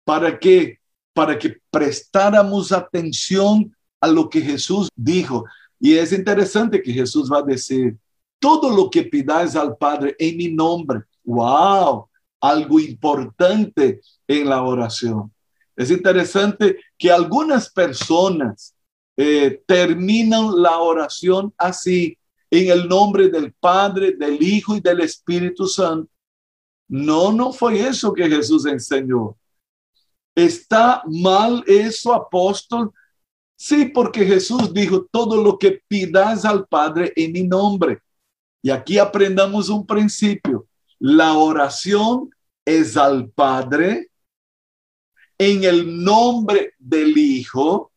¿Para 0.04 0.38
qué? 0.38 0.80
Para 1.14 1.38
que 1.38 1.58
prestáramos 1.72 2.72
atención 2.72 3.76
a 4.00 4.08
lo 4.08 4.30
que 4.30 4.42
Jesús 4.42 4.90
dijo. 4.96 5.46
Y 5.80 5.96
es 5.96 6.14
interesante 6.14 6.82
que 6.82 6.94
Jesús 6.94 7.32
va 7.32 7.40
a 7.40 7.44
decir, 7.44 7.98
todo 8.40 8.70
lo 8.70 8.90
que 8.90 9.04
pidáis 9.04 9.56
al 9.56 9.76
Padre 9.76 10.16
en 10.20 10.38
mi 10.38 10.50
nombre. 10.50 11.02
¡Wow! 11.24 12.10
algo 12.40 12.80
importante 12.80 14.02
en 14.28 14.50
la 14.50 14.64
oración. 14.64 15.32
Es 15.76 15.92
interesante 15.92 16.78
que 16.98 17.12
algunas 17.12 17.72
personas 17.72 18.76
eh, 19.16 19.62
terminan 19.66 20.62
la 20.62 20.78
oración 20.78 21.54
así, 21.58 22.18
en 22.52 22.72
el 22.72 22.88
nombre 22.88 23.30
del 23.30 23.54
Padre, 23.54 24.14
del 24.14 24.42
Hijo 24.42 24.76
y 24.76 24.80
del 24.80 25.02
Espíritu 25.02 25.68
Santo. 25.68 26.10
No, 26.90 27.32
no 27.32 27.54
fue 27.54 27.80
eso 27.88 28.14
que 28.14 28.28
Jesús 28.28 28.66
enseñó. 28.66 29.38
¿Está 30.36 31.04
mal 31.06 31.64
eso, 31.68 32.14
apóstol? 32.14 32.92
Sí, 33.56 33.86
porque 33.86 34.26
Jesús 34.26 34.74
dijo, 34.74 35.06
todo 35.12 35.42
lo 35.42 35.58
que 35.58 35.82
pidas 35.88 36.46
al 36.46 36.66
Padre 36.68 37.14
en 37.16 37.32
mi 37.32 37.44
nombre. 37.44 38.02
Y 38.62 38.72
aquí 38.72 38.98
aprendamos 38.98 39.70
un 39.70 39.86
principio. 39.86 40.66
La 40.98 41.34
oración 41.34 42.30
es 42.66 42.98
al 42.98 43.30
Padre 43.30 44.10
en 45.38 45.64
el 45.64 46.04
nombre 46.04 46.74
del 46.80 47.18
Hijo 47.18 47.92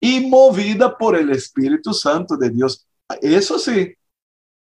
y 0.00 0.20
movida 0.20 0.96
por 0.96 1.16
el 1.16 1.30
Espíritu 1.30 1.92
Santo 1.92 2.36
de 2.36 2.50
Dios. 2.50 2.86
Eso 3.20 3.58
sí, 3.58 3.94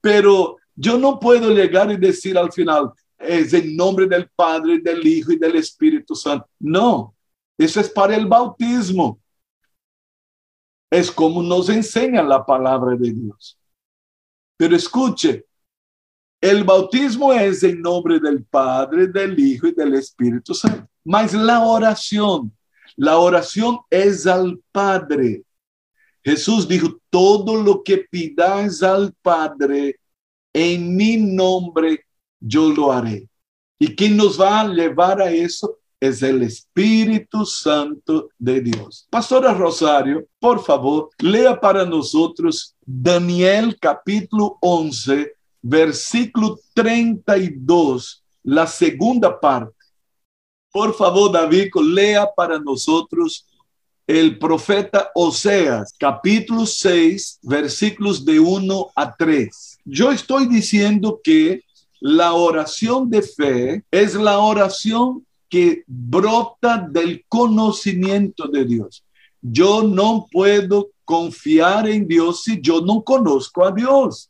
pero 0.01 0.58
yo 0.75 0.97
no 0.97 1.19
puedo 1.19 1.49
llegar 1.51 1.91
y 1.91 1.97
decir 1.97 2.38
al 2.38 2.51
final, 2.51 2.91
es 3.17 3.54
en 3.54 3.75
nombre 3.75 4.08
del 4.08 4.30
Padre, 4.30 4.80
del 4.80 5.06
Hijo 5.06 5.32
y 5.32 5.38
del 5.38 5.56
Espíritu 5.56 6.15
Santo. 6.15 6.47
No, 6.60 7.15
eso 7.58 7.80
es 7.80 7.89
para 7.89 8.15
el 8.15 8.25
bautismo. 8.25 9.19
Es 10.89 11.12
como 11.12 11.41
nos 11.41 11.69
enseña 11.69 12.23
la 12.23 12.45
palabra 12.45 12.95
de 12.95 13.12
Dios. 13.12 13.58
Pero 14.58 14.75
escuche, 14.75 15.45
el 16.39 16.63
bautismo 16.63 17.34
es 17.34 17.63
en 17.63 17.82
nombre 17.82 18.19
del 18.19 18.43
Padre, 18.45 19.08
del 19.08 19.38
Hijo 19.39 19.67
y 19.67 19.73
del 19.73 19.95
Espíritu 19.95 20.54
Santo. 20.54 20.88
Mas 21.04 21.34
la 21.34 21.65
oración, 21.65 22.56
la 22.95 23.17
oración 23.17 23.80
es 23.89 24.28
al 24.28 24.62
Padre. 24.71 25.43
Jesús 26.23 26.67
dijo, 26.67 26.99
todo 27.10 27.62
lo 27.62 27.84
que 27.84 27.97
pidáis 28.10 28.82
al 28.82 29.13
Padre 29.21 29.99
en 30.54 30.95
mi 30.95 31.17
nombre, 31.17 32.06
yo 32.39 32.69
lo 32.69 32.91
haré. 32.91 33.28
¿Y 33.80 33.95
quién 33.95 34.15
nos 34.15 34.39
va 34.39 34.62
a 34.62 34.67
llevar 34.67 35.21
a 35.21 35.32
eso? 35.32 35.78
Es 36.00 36.21
el 36.21 36.43
Espíritu 36.43 37.45
Santo 37.45 38.30
de 38.38 38.62
Dios. 38.62 39.08
Pastora 39.10 39.54
Rosario, 39.54 40.28
por 40.39 40.63
favor, 40.63 41.10
lea 41.19 41.60
para 41.60 41.86
nosotros 41.86 42.76
Daniel 42.86 43.78
capítulo 43.80 44.58
11, 44.62 45.34
versículo 45.62 46.60
32, 46.74 48.24
la 48.43 48.67
segunda 48.67 49.39
parte. 49.39 49.74
Por 50.71 50.93
favor, 50.93 51.32
David, 51.32 51.69
lea 51.82 52.28
para 52.36 52.60
nosotros 52.60 53.48
el 54.08 54.38
profeta 54.38 55.10
Oseas, 55.15 55.93
capítulo 55.98 56.65
6, 56.65 57.39
versículos 57.41 58.24
de 58.24 58.39
1 58.39 58.88
a 58.95 59.15
3. 59.15 59.80
Yo 59.86 60.12
estoy 60.12 60.48
diciendo 60.48 61.19
que 61.24 61.62
la 61.99 62.34
oración 62.34 63.10
de 63.10 63.21
fe 63.21 63.84
es 63.91 64.15
la 64.15 64.39
oración 64.39 65.25
que 65.49 65.84
brota 65.88 66.77
del 66.77 67.23
conocimiento 67.27 68.47
de 68.47 68.65
Dios. 68.65 69.03
Yo 69.41 69.84
no 69.84 70.27
puedo 70.31 70.89
confiar 71.03 71.88
en 71.88 72.08
Dios 72.08 72.43
si 72.43 72.60
yo 72.60 72.81
no 72.81 73.03
conozco 73.03 73.63
a 73.63 73.71
Dios. 73.71 74.29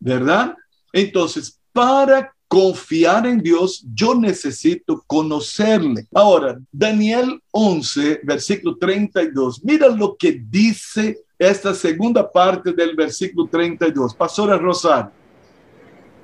¿verdad? 0.00 0.56
Entonces, 0.92 1.60
para 1.72 2.34
confiar 2.48 3.26
en 3.26 3.38
Dios, 3.38 3.84
yo 3.94 4.14
necesito 4.14 5.04
conocerle. 5.06 6.08
Ahora, 6.12 6.58
Daniel 6.72 7.40
11, 7.52 8.22
versículo 8.24 8.76
32, 8.76 9.62
mira 9.62 9.86
lo 9.88 10.16
que 10.16 10.32
dice 10.32 11.18
esta 11.38 11.72
segunda 11.74 12.28
parte 12.28 12.72
del 12.72 12.96
versículo 12.96 13.46
32. 13.48 14.14
Pastora 14.14 14.58
Rosario. 14.58 15.12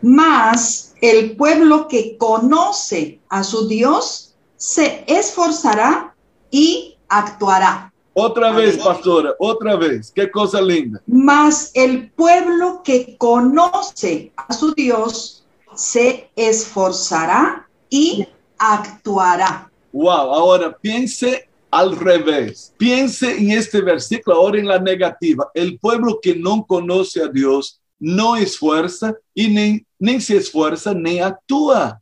Mas 0.02 0.94
el 1.00 1.37
pueblo 1.37 1.88
que 1.88 2.16
conoce 2.16 3.20
a 3.28 3.42
su 3.42 3.68
Dios 3.68 4.35
se 4.56 5.04
esforzará 5.06 6.14
y 6.50 6.96
actuará. 7.09 7.92
Otra 8.14 8.50
vez, 8.50 8.78
pastora, 8.78 9.35
otra 9.38 9.76
vez. 9.76 10.11
Qué 10.11 10.30
cosa 10.30 10.61
linda. 10.62 11.02
Mas 11.06 11.70
el 11.74 12.11
pueblo 12.12 12.80
que 12.82 13.16
conoce 13.18 14.32
a 14.37 14.52
su 14.54 14.72
Dios 14.72 15.44
se 15.74 16.30
esforzará 16.35 17.68
y 17.90 18.26
actuará. 18.59 19.70
Wow, 19.92 20.09
ahora 20.09 20.76
piense 20.78 21.48
al 21.70 21.94
revés. 21.94 22.72
Piense 22.78 23.37
en 23.37 23.50
este 23.50 23.82
versículo, 23.82 24.37
ahora 24.37 24.59
en 24.59 24.68
la 24.68 24.78
negativa. 24.78 25.50
El 25.52 25.78
pueblo 25.78 26.18
que 26.20 26.35
no 26.35 26.64
conoce 26.66 27.22
a 27.22 27.28
Dios 27.28 27.80
no 27.98 28.37
esfuerza 28.37 29.14
y 29.35 29.48
ni, 29.48 29.87
ni 29.98 30.20
se 30.20 30.37
esfuerza 30.37 30.94
ni 30.94 31.18
actúa. 31.18 32.00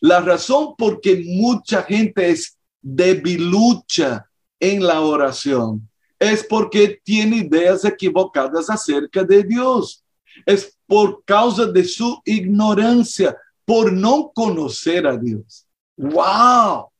La 0.00 0.20
razón 0.20 0.74
por 0.76 1.00
que 1.00 1.22
mucha 1.26 1.82
gente 1.82 2.30
es 2.30 2.56
debilucha 2.80 4.26
en 4.58 4.84
la 4.86 5.00
oración 5.00 5.90
es 6.20 6.44
porque 6.44 7.00
tiene 7.02 7.38
ideas 7.38 7.84
equivocadas 7.84 8.68
acerca 8.68 9.24
de 9.24 9.42
Dios. 9.42 10.04
Es 10.44 10.76
por 10.86 11.24
causa 11.24 11.66
de 11.66 11.82
su 11.82 12.20
ignorancia, 12.24 13.36
por 13.64 13.90
no 13.90 14.30
conocer 14.34 15.06
a 15.06 15.16
Dios. 15.16 15.66
¡Wow! 15.96 16.90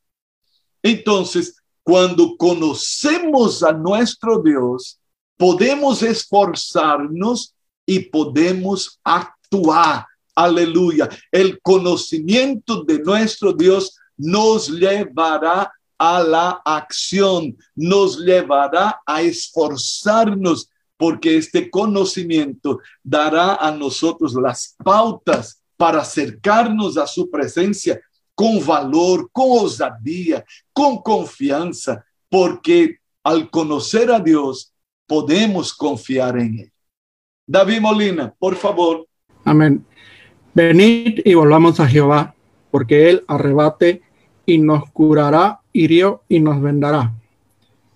Entonces, 0.83 1.57
cuando 1.83 2.35
conocemos 2.37 3.63
a 3.63 3.73
nuestro 3.73 4.43
Dios, 4.43 4.99
podemos 5.37 6.03
esforzarnos 6.03 7.55
y 7.91 7.99
podemos 7.99 9.01
actuar. 9.03 10.07
Aleluya. 10.33 11.09
El 11.33 11.61
conocimiento 11.61 12.85
de 12.85 13.01
nuestro 13.01 13.53
Dios 13.53 13.97
nos 14.17 14.69
llevará 14.69 15.73
a 15.99 16.23
la 16.23 16.63
acción, 16.65 17.57
nos 17.75 18.21
llevará 18.21 19.01
a 19.05 19.23
esforzarnos, 19.23 20.71
porque 20.97 21.37
este 21.37 21.69
conocimiento 21.69 22.79
dará 23.03 23.57
a 23.57 23.73
nosotros 23.73 24.35
las 24.35 24.77
pautas 24.85 25.61
para 25.77 26.03
acercarnos 26.03 26.97
a 26.97 27.09
su 27.09 27.29
presencia 27.29 28.01
con 28.37 28.65
valor, 28.65 29.29
con 29.33 29.65
osadía, 29.65 30.45
con 30.73 31.03
confianza, 31.03 32.05
porque 32.29 32.99
al 33.25 33.51
conocer 33.51 34.13
a 34.13 34.21
Dios 34.21 34.73
podemos 35.09 35.75
confiar 35.75 36.39
en 36.39 36.61
Él. 36.61 36.73
David 37.51 37.81
Molina, 37.81 38.33
por 38.39 38.55
favor. 38.55 39.09
Amén. 39.45 39.85
Venid 40.55 41.23
y 41.25 41.35
volvamos 41.35 41.81
a 41.81 41.89
Jehová, 41.89 42.37
porque 42.71 43.11
Él 43.11 43.25
arrebate 43.27 44.03
y 44.47 44.59
nos 44.59 44.89
curará, 44.93 45.59
hirió 45.73 46.23
y 46.29 46.39
nos 46.39 46.63
vendará. 46.63 47.13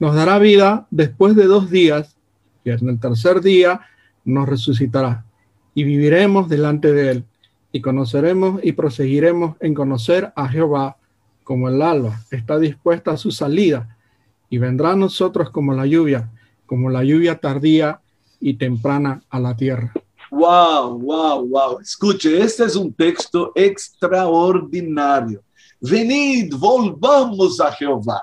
Nos 0.00 0.16
dará 0.16 0.40
vida 0.40 0.88
después 0.90 1.36
de 1.36 1.44
dos 1.44 1.70
días, 1.70 2.16
y 2.64 2.70
en 2.70 2.88
el 2.88 2.98
tercer 2.98 3.42
día 3.42 3.82
nos 4.24 4.48
resucitará, 4.48 5.24
y 5.72 5.84
viviremos 5.84 6.48
delante 6.48 6.92
de 6.92 7.12
él, 7.12 7.24
y 7.70 7.80
conoceremos 7.80 8.58
y 8.60 8.72
proseguiremos 8.72 9.54
en 9.60 9.74
conocer 9.74 10.32
a 10.34 10.48
Jehová 10.48 10.96
como 11.44 11.68
el 11.68 11.80
alba 11.80 12.22
está 12.32 12.58
dispuesta 12.58 13.12
a 13.12 13.16
su 13.16 13.30
salida, 13.30 13.96
y 14.50 14.58
vendrá 14.58 14.90
a 14.90 14.96
nosotros 14.96 15.50
como 15.50 15.74
la 15.74 15.86
lluvia, 15.86 16.28
como 16.66 16.90
la 16.90 17.04
lluvia 17.04 17.38
tardía 17.38 18.00
y 18.44 18.52
temprana 18.58 19.22
a 19.30 19.40
la 19.40 19.56
tierra. 19.56 19.90
Wow, 20.30 20.98
wow, 20.98 21.48
wow. 21.48 21.80
Escuche, 21.80 22.42
este 22.42 22.64
es 22.64 22.76
un 22.76 22.92
texto 22.92 23.52
extraordinario. 23.54 25.42
Venid, 25.80 26.54
volvamos 26.54 27.58
a 27.58 27.72
Jehová, 27.72 28.22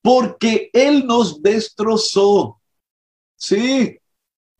porque 0.00 0.70
Él 0.72 1.04
nos 1.04 1.42
destrozó. 1.42 2.60
Sí, 3.34 3.98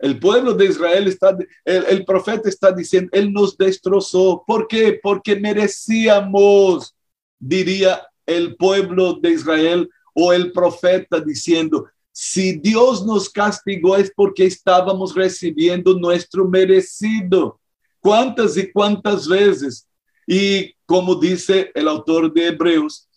el 0.00 0.18
pueblo 0.18 0.54
de 0.54 0.64
Israel 0.64 1.06
está, 1.06 1.38
el, 1.64 2.04
profeta 2.04 2.48
está 2.48 2.72
diciendo, 2.72 3.10
Él 3.12 3.32
nos 3.32 3.56
destrozó. 3.56 4.42
¿Por 4.44 4.66
qué? 4.66 4.98
Porque 5.00 5.36
merecíamos, 5.36 6.96
diría 7.38 8.08
el 8.26 8.56
pueblo 8.56 9.14
de 9.14 9.30
Israel 9.30 9.88
o 10.14 10.32
el 10.32 10.50
profeta 10.50 11.20
diciendo, 11.20 11.86
si 12.22 12.52
Dios 12.52 13.06
nos 13.06 13.30
castigó 13.30 13.96
es 13.96 14.12
porque 14.14 14.44
estábamos 14.44 15.14
recibiendo 15.14 15.94
nuestro 15.94 16.46
merecido. 16.46 17.58
¿Cuántas 17.98 18.58
y 18.58 18.70
cuántas 18.70 19.26
veces 19.26 19.88
y 20.26 20.74
como 20.84 21.14
dice 21.14 21.70
el 21.74 21.88
autor 21.88 22.30
de 22.30 22.48
Hebreos, 22.48 23.08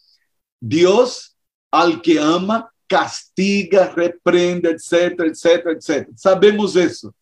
Dios 0.58 1.36
al 1.70 2.02
que 2.02 2.18
ama 2.18 2.72
castiga, 2.88 3.90
reprende, 3.94 4.70
etcétera, 4.70 5.28
etcétera, 5.28 5.76
etcétera. 5.78 6.14
Sabemos 6.16 6.74
eso. 6.78 7.14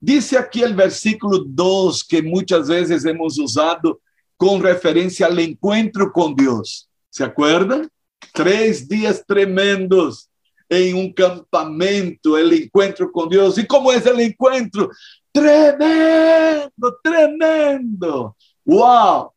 Dice 0.00 0.36
aquí 0.36 0.60
el 0.60 0.74
versículo 0.74 1.44
2 1.46 2.02
que 2.02 2.20
muchas 2.20 2.66
veces 2.66 3.04
hemos 3.04 3.38
usado 3.38 4.00
con 4.36 4.60
referencia 4.60 5.26
al 5.26 5.38
encuentro 5.38 6.10
con 6.10 6.34
Dios. 6.34 6.88
¿Se 7.10 7.22
acuerdan? 7.22 7.88
Tres 8.32 8.88
días 8.88 9.22
tremendos 9.24 10.28
en 10.68 10.96
un 10.96 11.12
campamento, 11.12 12.36
el 12.38 12.52
encuentro 12.52 13.10
con 13.10 13.28
Dios. 13.28 13.58
¿Y 13.58 13.66
cómo 13.66 13.92
es 13.92 14.04
el 14.06 14.20
encuentro? 14.20 14.90
Tremendo, 15.32 16.98
tremendo. 17.02 18.36
¡Wow! 18.64 19.32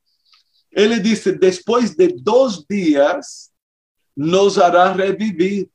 Ele 0.71 0.99
disse: 0.99 1.31
depois 1.31 1.95
de 1.95 2.07
dois 2.07 2.63
dias, 2.67 3.51
nos 4.15 4.57
hará 4.57 4.93
reviver. 4.93 5.67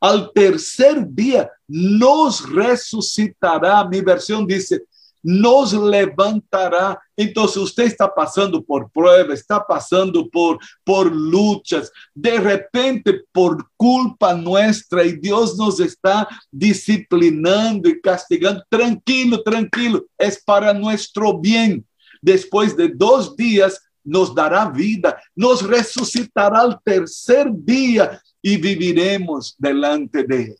Al 0.00 0.32
terceiro 0.32 1.04
dia, 1.04 1.50
nos 1.68 2.40
ressuscitará. 2.40 3.84
Minha 3.84 4.04
versão 4.04 4.46
disse: 4.46 4.82
nos 5.22 5.72
levantará. 5.72 7.00
Se 7.16 7.32
você 7.34 7.84
está 7.84 8.08
passando 8.08 8.62
por 8.62 8.90
pruebas, 8.90 9.40
está 9.40 9.60
passando 9.60 10.28
por, 10.30 10.58
por 10.84 11.12
lutas, 11.12 11.90
de 12.14 12.38
repente, 12.38 13.24
por 13.32 13.64
culpa 13.76 14.34
nossa, 14.34 15.04
e 15.04 15.12
Deus 15.12 15.58
nos 15.58 15.80
está 15.80 16.26
disciplinando 16.52 17.88
e 17.88 18.00
castigando, 18.00 18.62
tranquilo, 18.70 19.42
tranquilo, 19.42 20.06
é 20.18 20.30
para 20.46 20.72
nosso 20.72 21.38
bem 21.40 21.84
después 22.22 22.76
de 22.76 22.88
dos 22.88 23.34
días 23.36 23.80
nos 24.04 24.34
dará 24.34 24.68
vida, 24.68 25.20
nos 25.36 25.62
resucitará 25.62 26.60
al 26.60 26.80
tercer 26.82 27.48
día 27.52 28.20
y 28.42 28.56
viviremos 28.56 29.54
delante 29.58 30.24
de 30.24 30.42
él. 30.42 30.56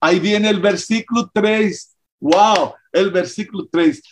Ahí 0.00 0.20
viene 0.20 0.48
el 0.48 0.60
versículo 0.60 1.28
3. 1.32 1.96
Wow, 2.20 2.74
el 2.92 3.10
versículo 3.10 3.66
3. 3.70 4.02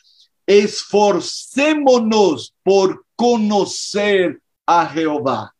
Esforcémonos 0.47 2.55
por 2.63 3.05
conocer 3.15 4.41
a 4.65 4.87
Jehová. 4.87 5.55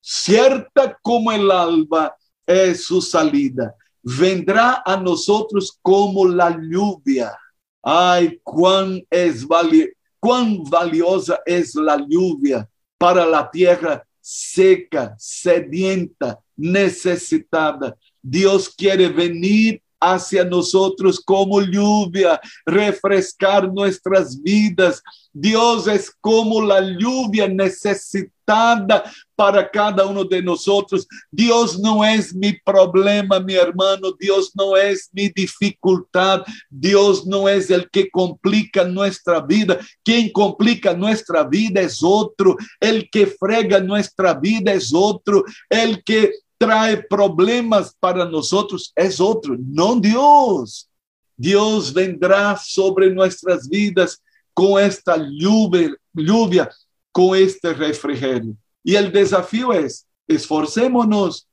Cierta 0.00 0.96
como 1.02 1.32
el 1.32 1.50
alba 1.50 2.16
es 2.46 2.84
su 2.84 3.02
salida. 3.02 3.74
Vendrá 4.02 4.82
a 4.84 4.96
nosotros 4.96 5.76
como 5.82 6.26
la 6.26 6.50
lluvia. 6.50 7.36
Ay, 7.82 8.38
cuán 8.42 9.02
es 9.10 9.46
valioso 9.46 9.98
cuán 10.20 10.64
valiosa 10.64 11.40
es 11.46 11.74
la 11.74 11.96
lluvia 11.96 12.68
para 12.96 13.26
la 13.26 13.50
tierra 13.50 14.04
seca, 14.20 15.14
sedienta, 15.18 16.38
necesitada. 16.56 17.96
Dios 18.20 18.68
quiere 18.68 19.08
venir 19.08 19.80
hacia 20.00 20.44
nosotros 20.44 21.20
como 21.24 21.60
lluvia, 21.60 22.40
refrescar 22.64 23.72
nuestras 23.72 24.40
vidas. 24.40 25.02
Dios 25.32 25.86
es 25.86 26.10
como 26.20 26.60
la 26.60 26.80
lluvia 26.80 27.48
necesitada 27.48 29.04
para 29.36 29.70
cada 29.70 30.06
uno 30.06 30.24
de 30.24 30.42
nosotros. 30.42 31.06
Dios 31.30 31.78
no 31.78 32.04
es 32.04 32.34
mi 32.34 32.54
problema, 32.64 33.38
mi 33.38 33.54
hermano. 33.54 34.12
Dios 34.18 34.50
no 34.54 34.76
es 34.76 35.10
mi 35.12 35.28
dificultad. 35.28 36.42
Dios 36.70 37.26
no 37.26 37.48
es 37.48 37.70
el 37.70 37.88
que 37.90 38.10
complica 38.10 38.84
nuestra 38.84 39.40
vida. 39.40 39.78
Quien 40.02 40.32
complica 40.32 40.94
nuestra 40.94 41.44
vida 41.44 41.80
es 41.82 42.00
otro. 42.02 42.56
El 42.80 43.08
que 43.10 43.26
frega 43.26 43.80
nuestra 43.80 44.34
vida 44.34 44.72
es 44.72 44.92
otro. 44.94 45.44
El 45.68 46.02
que 46.02 46.32
trae 46.58 46.96
problemas 46.96 47.96
para 47.98 48.24
nosotros 48.24 48.92
es 48.94 49.20
otro, 49.20 49.56
no 49.58 49.98
Dios. 49.98 50.90
Dios 51.36 51.94
vendrá 51.94 52.56
sobre 52.56 53.10
nuestras 53.10 53.68
vidas 53.68 54.20
con 54.52 54.82
esta 54.82 55.16
lluvia, 55.16 55.94
lluvia 56.12 56.68
con 57.12 57.38
este 57.38 57.72
refrigerio. 57.72 58.56
Y 58.82 58.96
el 58.96 59.12
desafío 59.12 59.72
es, 59.72 60.06
esforcémonos 60.26 61.48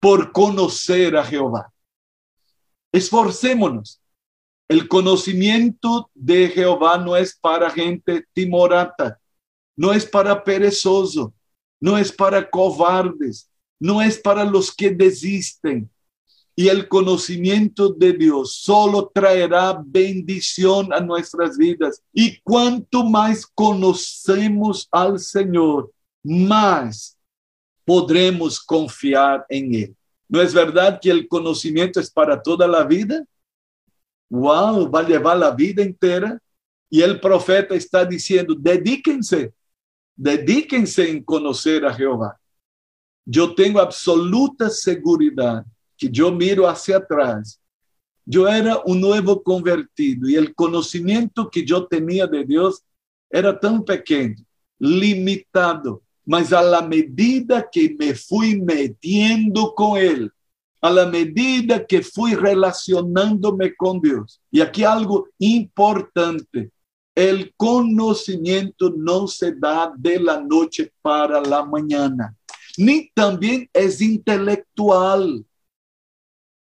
por 0.00 0.30
conocer 0.30 1.16
a 1.16 1.24
Jehová. 1.24 1.72
Esforcémonos. 2.92 4.00
El 4.68 4.88
conocimiento 4.88 6.10
de 6.14 6.48
Jehová 6.48 6.96
no 6.96 7.16
es 7.16 7.36
para 7.36 7.70
gente 7.70 8.24
timorata, 8.32 9.18
no 9.76 9.92
es 9.92 10.06
para 10.06 10.42
perezoso, 10.42 11.34
no 11.80 11.98
es 11.98 12.10
para 12.10 12.48
cobardes, 12.48 13.50
no 13.80 14.02
es 14.02 14.18
para 14.18 14.44
los 14.44 14.74
que 14.74 14.90
desisten. 14.90 15.90
Y 16.56 16.68
el 16.68 16.88
conocimiento 16.88 17.88
de 17.88 18.12
Dios 18.12 18.54
solo 18.56 19.10
traerá 19.12 19.82
bendición 19.84 20.92
a 20.92 21.00
nuestras 21.00 21.56
vidas. 21.56 22.00
Y 22.12 22.40
cuanto 22.40 23.02
más 23.02 23.44
conocemos 23.44 24.88
al 24.92 25.18
Señor, 25.18 25.92
más 26.22 27.18
podremos 27.84 28.60
confiar 28.60 29.44
en 29.48 29.74
Él. 29.74 29.96
¿No 30.28 30.40
es 30.40 30.54
verdad 30.54 30.98
que 31.00 31.10
el 31.10 31.28
conocimiento 31.28 31.98
es 31.98 32.10
para 32.10 32.40
toda 32.40 32.66
la 32.68 32.84
vida? 32.84 33.24
Wow, 34.30 34.90
va 34.90 35.00
a 35.00 35.08
llevar 35.08 35.36
la 35.36 35.50
vida 35.50 35.82
entera. 35.82 36.38
Y 36.88 37.02
el 37.02 37.20
profeta 37.20 37.74
está 37.74 38.04
diciendo, 38.04 38.54
dedíquense, 38.56 39.52
dedíquense 40.14 41.10
en 41.10 41.24
conocer 41.24 41.84
a 41.84 41.92
Jehová. 41.92 42.38
Yo 43.24 43.54
tengo 43.54 43.80
absoluta 43.80 44.68
seguridad 44.68 45.64
que 45.96 46.10
yo 46.10 46.30
miro 46.30 46.68
hacia 46.68 46.98
atrás. 46.98 47.60
Yo 48.26 48.48
era 48.48 48.80
un 48.84 49.00
nuevo 49.00 49.42
convertido 49.42 50.28
y 50.28 50.36
el 50.36 50.54
conocimiento 50.54 51.50
que 51.50 51.64
yo 51.64 51.86
tenía 51.86 52.26
de 52.26 52.44
Dios 52.44 52.82
era 53.30 53.58
tan 53.58 53.84
pequeño, 53.84 54.36
limitado, 54.78 56.02
mas 56.24 56.52
a 56.52 56.62
la 56.62 56.82
medida 56.82 57.68
que 57.70 57.94
me 57.98 58.14
fui 58.14 58.60
metiendo 58.60 59.74
con 59.74 59.98
Él, 59.98 60.30
a 60.80 60.90
la 60.90 61.06
medida 61.06 61.84
que 61.84 62.02
fui 62.02 62.34
relacionándome 62.34 63.74
con 63.74 64.00
Dios. 64.00 64.40
Y 64.50 64.60
aquí 64.60 64.84
algo 64.84 65.28
importante, 65.38 66.70
el 67.14 67.54
conocimiento 67.56 68.92
no 68.96 69.26
se 69.26 69.52
da 69.52 69.92
de 69.96 70.18
la 70.20 70.40
noche 70.40 70.92
para 71.00 71.40
la 71.40 71.64
mañana, 71.64 72.34
ni 72.78 73.10
también 73.14 73.68
es 73.72 74.00
intelectual. 74.00 75.44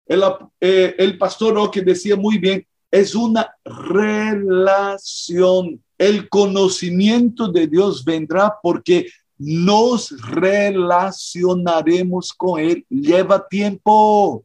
El, 0.05 0.23
eh, 0.59 1.15
pastor 1.19 1.57
Oque 1.57 1.81
decía 1.81 2.15
muy 2.15 2.37
bien, 2.37 2.65
es 2.91 3.15
una 3.15 3.55
relación. 3.63 5.83
El 5.97 6.29
conocimiento 6.29 7.47
de 7.49 7.67
Dios 7.67 8.03
vendrá 8.03 8.55
porque 8.61 9.07
nos 9.37 10.11
relacionaremos 10.21 12.33
con 12.33 12.59
Él. 12.59 12.85
Lleva 12.89 13.47
tiempo. 13.47 14.43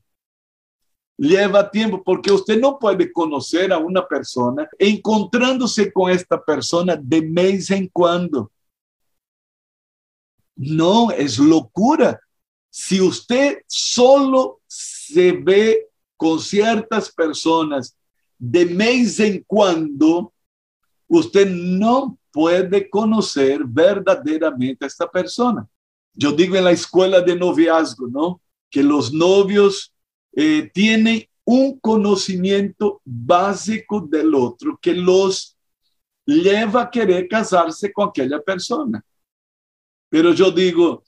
Lleva 1.16 1.70
tiempo 1.70 2.02
porque 2.02 2.32
usted 2.32 2.60
no 2.60 2.76
puede 2.78 3.12
conocer 3.12 3.72
a 3.72 3.78
una 3.78 4.06
persona 4.06 4.68
encontrándose 4.78 5.92
con 5.92 6.10
esta 6.10 6.42
persona 6.42 6.96
de 6.96 7.22
mes 7.22 7.70
en 7.70 7.88
cuando. 7.88 8.50
No, 10.56 11.10
es 11.10 11.38
locura. 11.38 12.20
Si 12.70 13.00
usted 13.00 13.58
solo 13.66 14.60
se 14.66 15.32
ve 15.32 15.86
con 16.16 16.40
ciertas 16.40 17.12
personas 17.12 17.96
de 18.38 18.66
mes 18.66 19.20
en 19.20 19.44
cuando, 19.46 20.32
usted 21.08 21.48
no 21.48 22.18
puede 22.30 22.88
conocer 22.90 23.62
verdaderamente 23.64 24.84
a 24.84 24.88
esta 24.88 25.10
persona. 25.10 25.66
Yo 26.12 26.32
digo 26.32 26.56
en 26.56 26.64
la 26.64 26.72
escuela 26.72 27.20
de 27.20 27.36
noviazgo, 27.36 28.08
¿no? 28.08 28.40
Que 28.70 28.82
los 28.82 29.12
novios 29.12 29.92
eh, 30.32 30.70
tienen 30.72 31.28
un 31.44 31.78
conocimiento 31.78 33.00
básico 33.04 34.00
del 34.00 34.34
otro 34.34 34.78
que 34.80 34.94
los 34.94 35.56
lleva 36.24 36.82
a 36.82 36.90
querer 36.90 37.28
casarse 37.28 37.92
con 37.92 38.08
aquella 38.08 38.40
persona. 38.40 39.04
Pero 40.14 40.32
yo 40.32 40.48
digo, 40.48 41.02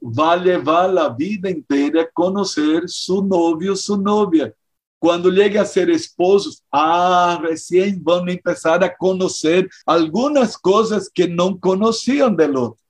va 0.00 0.32
a 0.32 0.36
llevar 0.38 0.88
la 0.88 1.10
vida 1.10 1.50
entera 1.50 2.00
a 2.00 2.10
conocer 2.10 2.88
su 2.88 3.22
novio, 3.22 3.76
su 3.76 4.00
novia. 4.00 4.54
Quando 4.98 5.28
llegue 5.28 5.58
a 5.58 5.66
ser 5.66 5.90
esposos, 5.90 6.62
ah, 6.72 7.38
recién 7.42 8.02
vão 8.02 8.26
empezar 8.26 8.82
a 8.82 8.88
conhecer 8.88 9.68
algumas 9.84 10.56
coisas 10.56 11.10
que 11.10 11.26
não 11.26 11.58
conheciam 11.58 12.34
del 12.34 12.56
outro. 12.56 12.87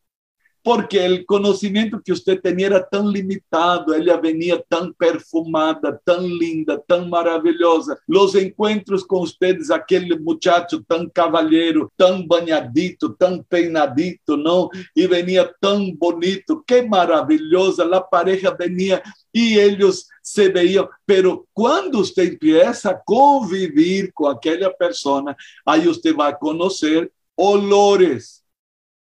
Porque 0.62 0.98
o 0.98 1.26
conhecimento 1.26 2.00
que 2.00 2.14
você 2.14 2.36
tinha 2.36 2.66
era 2.66 2.82
tão 2.82 3.08
limitado, 3.08 3.94
ela 3.94 4.20
venia 4.20 4.62
tão 4.68 4.92
perfumada, 4.92 5.98
tão 6.04 6.26
linda, 6.26 6.82
tão 6.86 7.08
maravilhosa. 7.08 7.98
Os 8.08 8.34
encontros 8.34 9.02
com 9.02 9.20
vocês, 9.20 9.70
aquele 9.70 10.18
muchacho 10.18 10.82
tão 10.86 11.08
cavalheiro, 11.08 11.90
tão 11.96 12.26
banhadito, 12.26 13.10
tão 13.10 13.42
peinadito, 13.42 14.36
não? 14.36 14.68
E 14.94 15.06
venia 15.06 15.52
tão 15.60 15.90
bonito, 15.94 16.62
que 16.66 16.82
maravilhosa. 16.82 17.84
A 17.96 18.00
pareja 18.00 18.54
venia 18.54 19.02
e 19.34 19.56
eles 19.56 20.06
se 20.22 20.48
veían, 20.50 20.86
pero 21.06 21.46
cuando 21.54 22.00
usted 22.00 22.32
empieza 22.32 22.90
a 22.90 23.02
convivir 23.02 24.12
con 24.12 24.30
aquella 24.30 24.70
persona, 24.70 25.36
ahí 25.64 25.88
usted 25.88 26.14
va 26.14 26.28
a 26.28 26.38
conocer 26.38 27.10
olores 27.34 28.44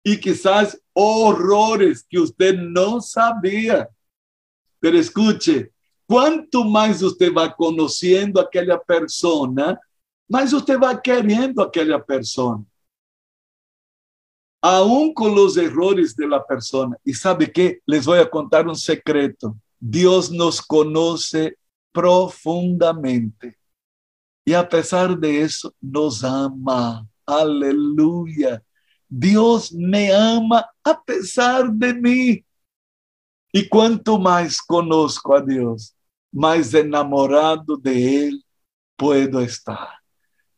y 0.03 0.19
quizás 0.19 0.80
horrores 1.01 2.05
que 2.09 2.19
usted 2.19 2.55
no 2.55 3.01
sabía. 3.01 3.89
Pero 4.79 4.97
escuche, 4.97 5.71
cuanto 6.05 6.63
más 6.63 7.01
usted 7.01 7.33
va 7.33 7.55
conociendo 7.55 8.39
a 8.39 8.43
aquella 8.43 8.79
persona, 8.79 9.79
más 10.27 10.53
usted 10.53 10.79
va 10.79 11.01
queriendo 11.01 11.61
a 11.61 11.65
aquella 11.65 12.03
persona. 12.03 12.63
Aún 14.63 15.13
con 15.13 15.33
los 15.33 15.57
errores 15.57 16.15
de 16.15 16.27
la 16.27 16.45
persona. 16.45 16.95
Y 17.03 17.13
sabe 17.13 17.51
qué? 17.51 17.81
Les 17.85 18.05
voy 18.05 18.19
a 18.19 18.29
contar 18.29 18.67
un 18.67 18.75
secreto. 18.75 19.55
Dios 19.79 20.31
nos 20.31 20.61
conoce 20.61 21.57
profundamente. 21.91 23.57
Y 24.45 24.53
a 24.53 24.67
pesar 24.67 25.17
de 25.17 25.41
eso, 25.41 25.73
nos 25.81 26.23
ama. 26.23 27.07
Aleluya. 27.25 28.63
Dios 29.13 29.73
me 29.73 30.13
ama 30.13 30.65
a 30.83 31.03
pesar 31.03 31.69
de 31.71 31.93
mí. 31.93 32.45
Y 33.51 33.67
cuanto 33.67 34.17
más 34.17 34.61
conozco 34.61 35.35
a 35.35 35.41
Dios, 35.41 35.93
más 36.31 36.73
enamorado 36.73 37.75
de 37.75 38.27
Él 38.27 38.45
puedo 38.95 39.41
estar. 39.41 39.89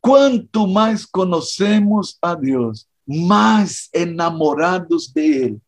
Cuanto 0.00 0.66
más 0.66 1.06
conocemos 1.06 2.16
a 2.22 2.36
Dios, 2.36 2.88
más 3.04 3.88
enamorados 3.92 5.12
de 5.12 5.46
Él. 5.46 5.60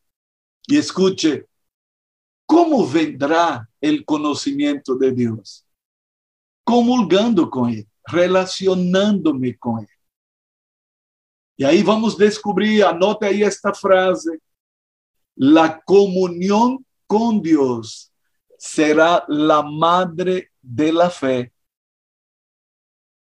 Y 0.69 0.77
escuche, 0.77 1.47
¿Cómo 2.47 2.87
vendrá 2.87 3.69
el 3.81 4.05
conocimiento 4.05 4.95
de 4.95 5.11
Dios? 5.11 5.67
Comulgando 6.63 7.51
con 7.51 7.71
Él, 7.71 7.89
relacionándome 8.05 9.59
con 9.59 9.81
Él. 9.81 9.89
Y 11.57 11.65
ahí 11.65 11.83
vamos 11.83 12.15
a 12.15 12.25
descubrir, 12.25 12.85
anote 12.85 13.27
ahí 13.27 13.43
esta 13.43 13.73
frase, 13.73 14.39
la 15.35 15.81
comunión 15.83 16.85
con 17.07 17.41
Dios 17.41 18.13
será 18.59 19.25
la 19.29 19.63
madre 19.63 20.51
de 20.61 20.93
la 20.93 21.11
fe. 21.11 21.53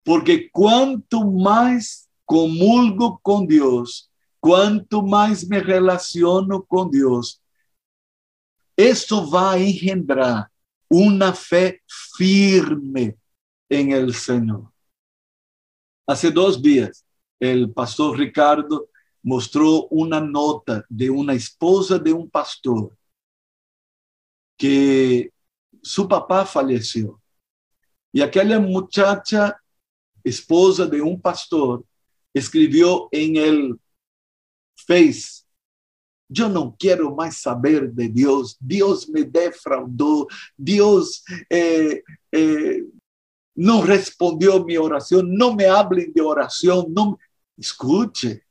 Porque 0.04 0.50
cuanto 0.50 1.24
más 1.24 2.08
comulgo 2.24 3.18
con 3.22 3.46
Dios, 3.46 4.10
cuanto 4.38 5.02
más 5.02 5.46
me 5.46 5.60
relaciono 5.60 6.62
con 6.64 6.90
Dios, 6.90 7.42
esto 8.76 9.28
va 9.28 9.52
a 9.52 9.58
engendrar 9.58 10.50
una 10.88 11.32
fe 11.32 11.82
firme 12.16 13.16
en 13.68 13.92
el 13.92 14.14
Señor. 14.14 14.72
Hace 16.06 16.30
dos 16.30 16.60
días, 16.60 17.04
el 17.40 17.72
pastor 17.72 18.18
Ricardo 18.18 18.88
mostró 19.22 19.86
una 19.88 20.20
nota 20.20 20.84
de 20.88 21.10
una 21.10 21.34
esposa 21.34 21.98
de 21.98 22.12
un 22.12 22.30
pastor 22.30 22.96
que 24.56 25.32
su 25.82 26.06
papá 26.06 26.46
falleció. 26.46 27.20
Y 28.12 28.20
aquella 28.20 28.60
muchacha, 28.60 29.56
esposa 30.22 30.86
de 30.86 31.00
un 31.00 31.20
pastor, 31.20 31.84
escribió 32.32 33.08
en 33.10 33.36
el 33.36 33.80
Face 34.76 35.40
yo 36.30 36.48
no 36.48 36.76
quiero 36.78 37.14
más 37.14 37.38
saber 37.38 37.90
de 37.90 38.08
Dios. 38.08 38.56
Dios 38.60 39.08
me 39.08 39.24
defraudó. 39.24 40.28
Dios 40.56 41.24
eh, 41.50 42.04
eh, 42.30 42.84
no 43.56 43.82
respondió 43.82 44.64
mi 44.64 44.76
oración. 44.76 45.34
No 45.34 45.54
me 45.54 45.66
hablen 45.66 46.12
de 46.12 46.22
oración. 46.22 46.86
No, 46.90 47.18
escuche. 47.60 48.44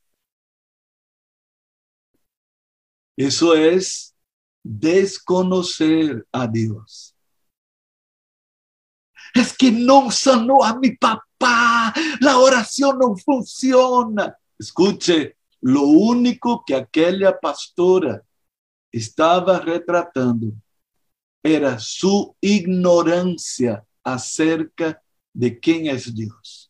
Eso 3.16 3.54
es 3.54 4.14
desconocer 4.62 6.26
a 6.32 6.46
Dios. 6.46 7.14
Es 9.34 9.56
que 9.56 9.70
no 9.70 10.10
sanó 10.10 10.64
a 10.64 10.78
mi 10.78 10.96
papá, 10.96 11.92
la 12.20 12.38
oración 12.38 12.98
no 12.98 13.16
funciona. 13.16 14.36
Escuche, 14.58 15.36
lo 15.60 15.82
único 15.82 16.64
que 16.64 16.74
aquella 16.74 17.38
pastora 17.38 18.22
estaba 18.90 19.60
retratando 19.60 20.52
era 21.42 21.78
su 21.78 22.34
ignorancia 22.40 23.84
acerca 24.02 25.02
de 25.32 25.58
quién 25.58 25.86
es 25.86 26.14
Dios. 26.14 26.69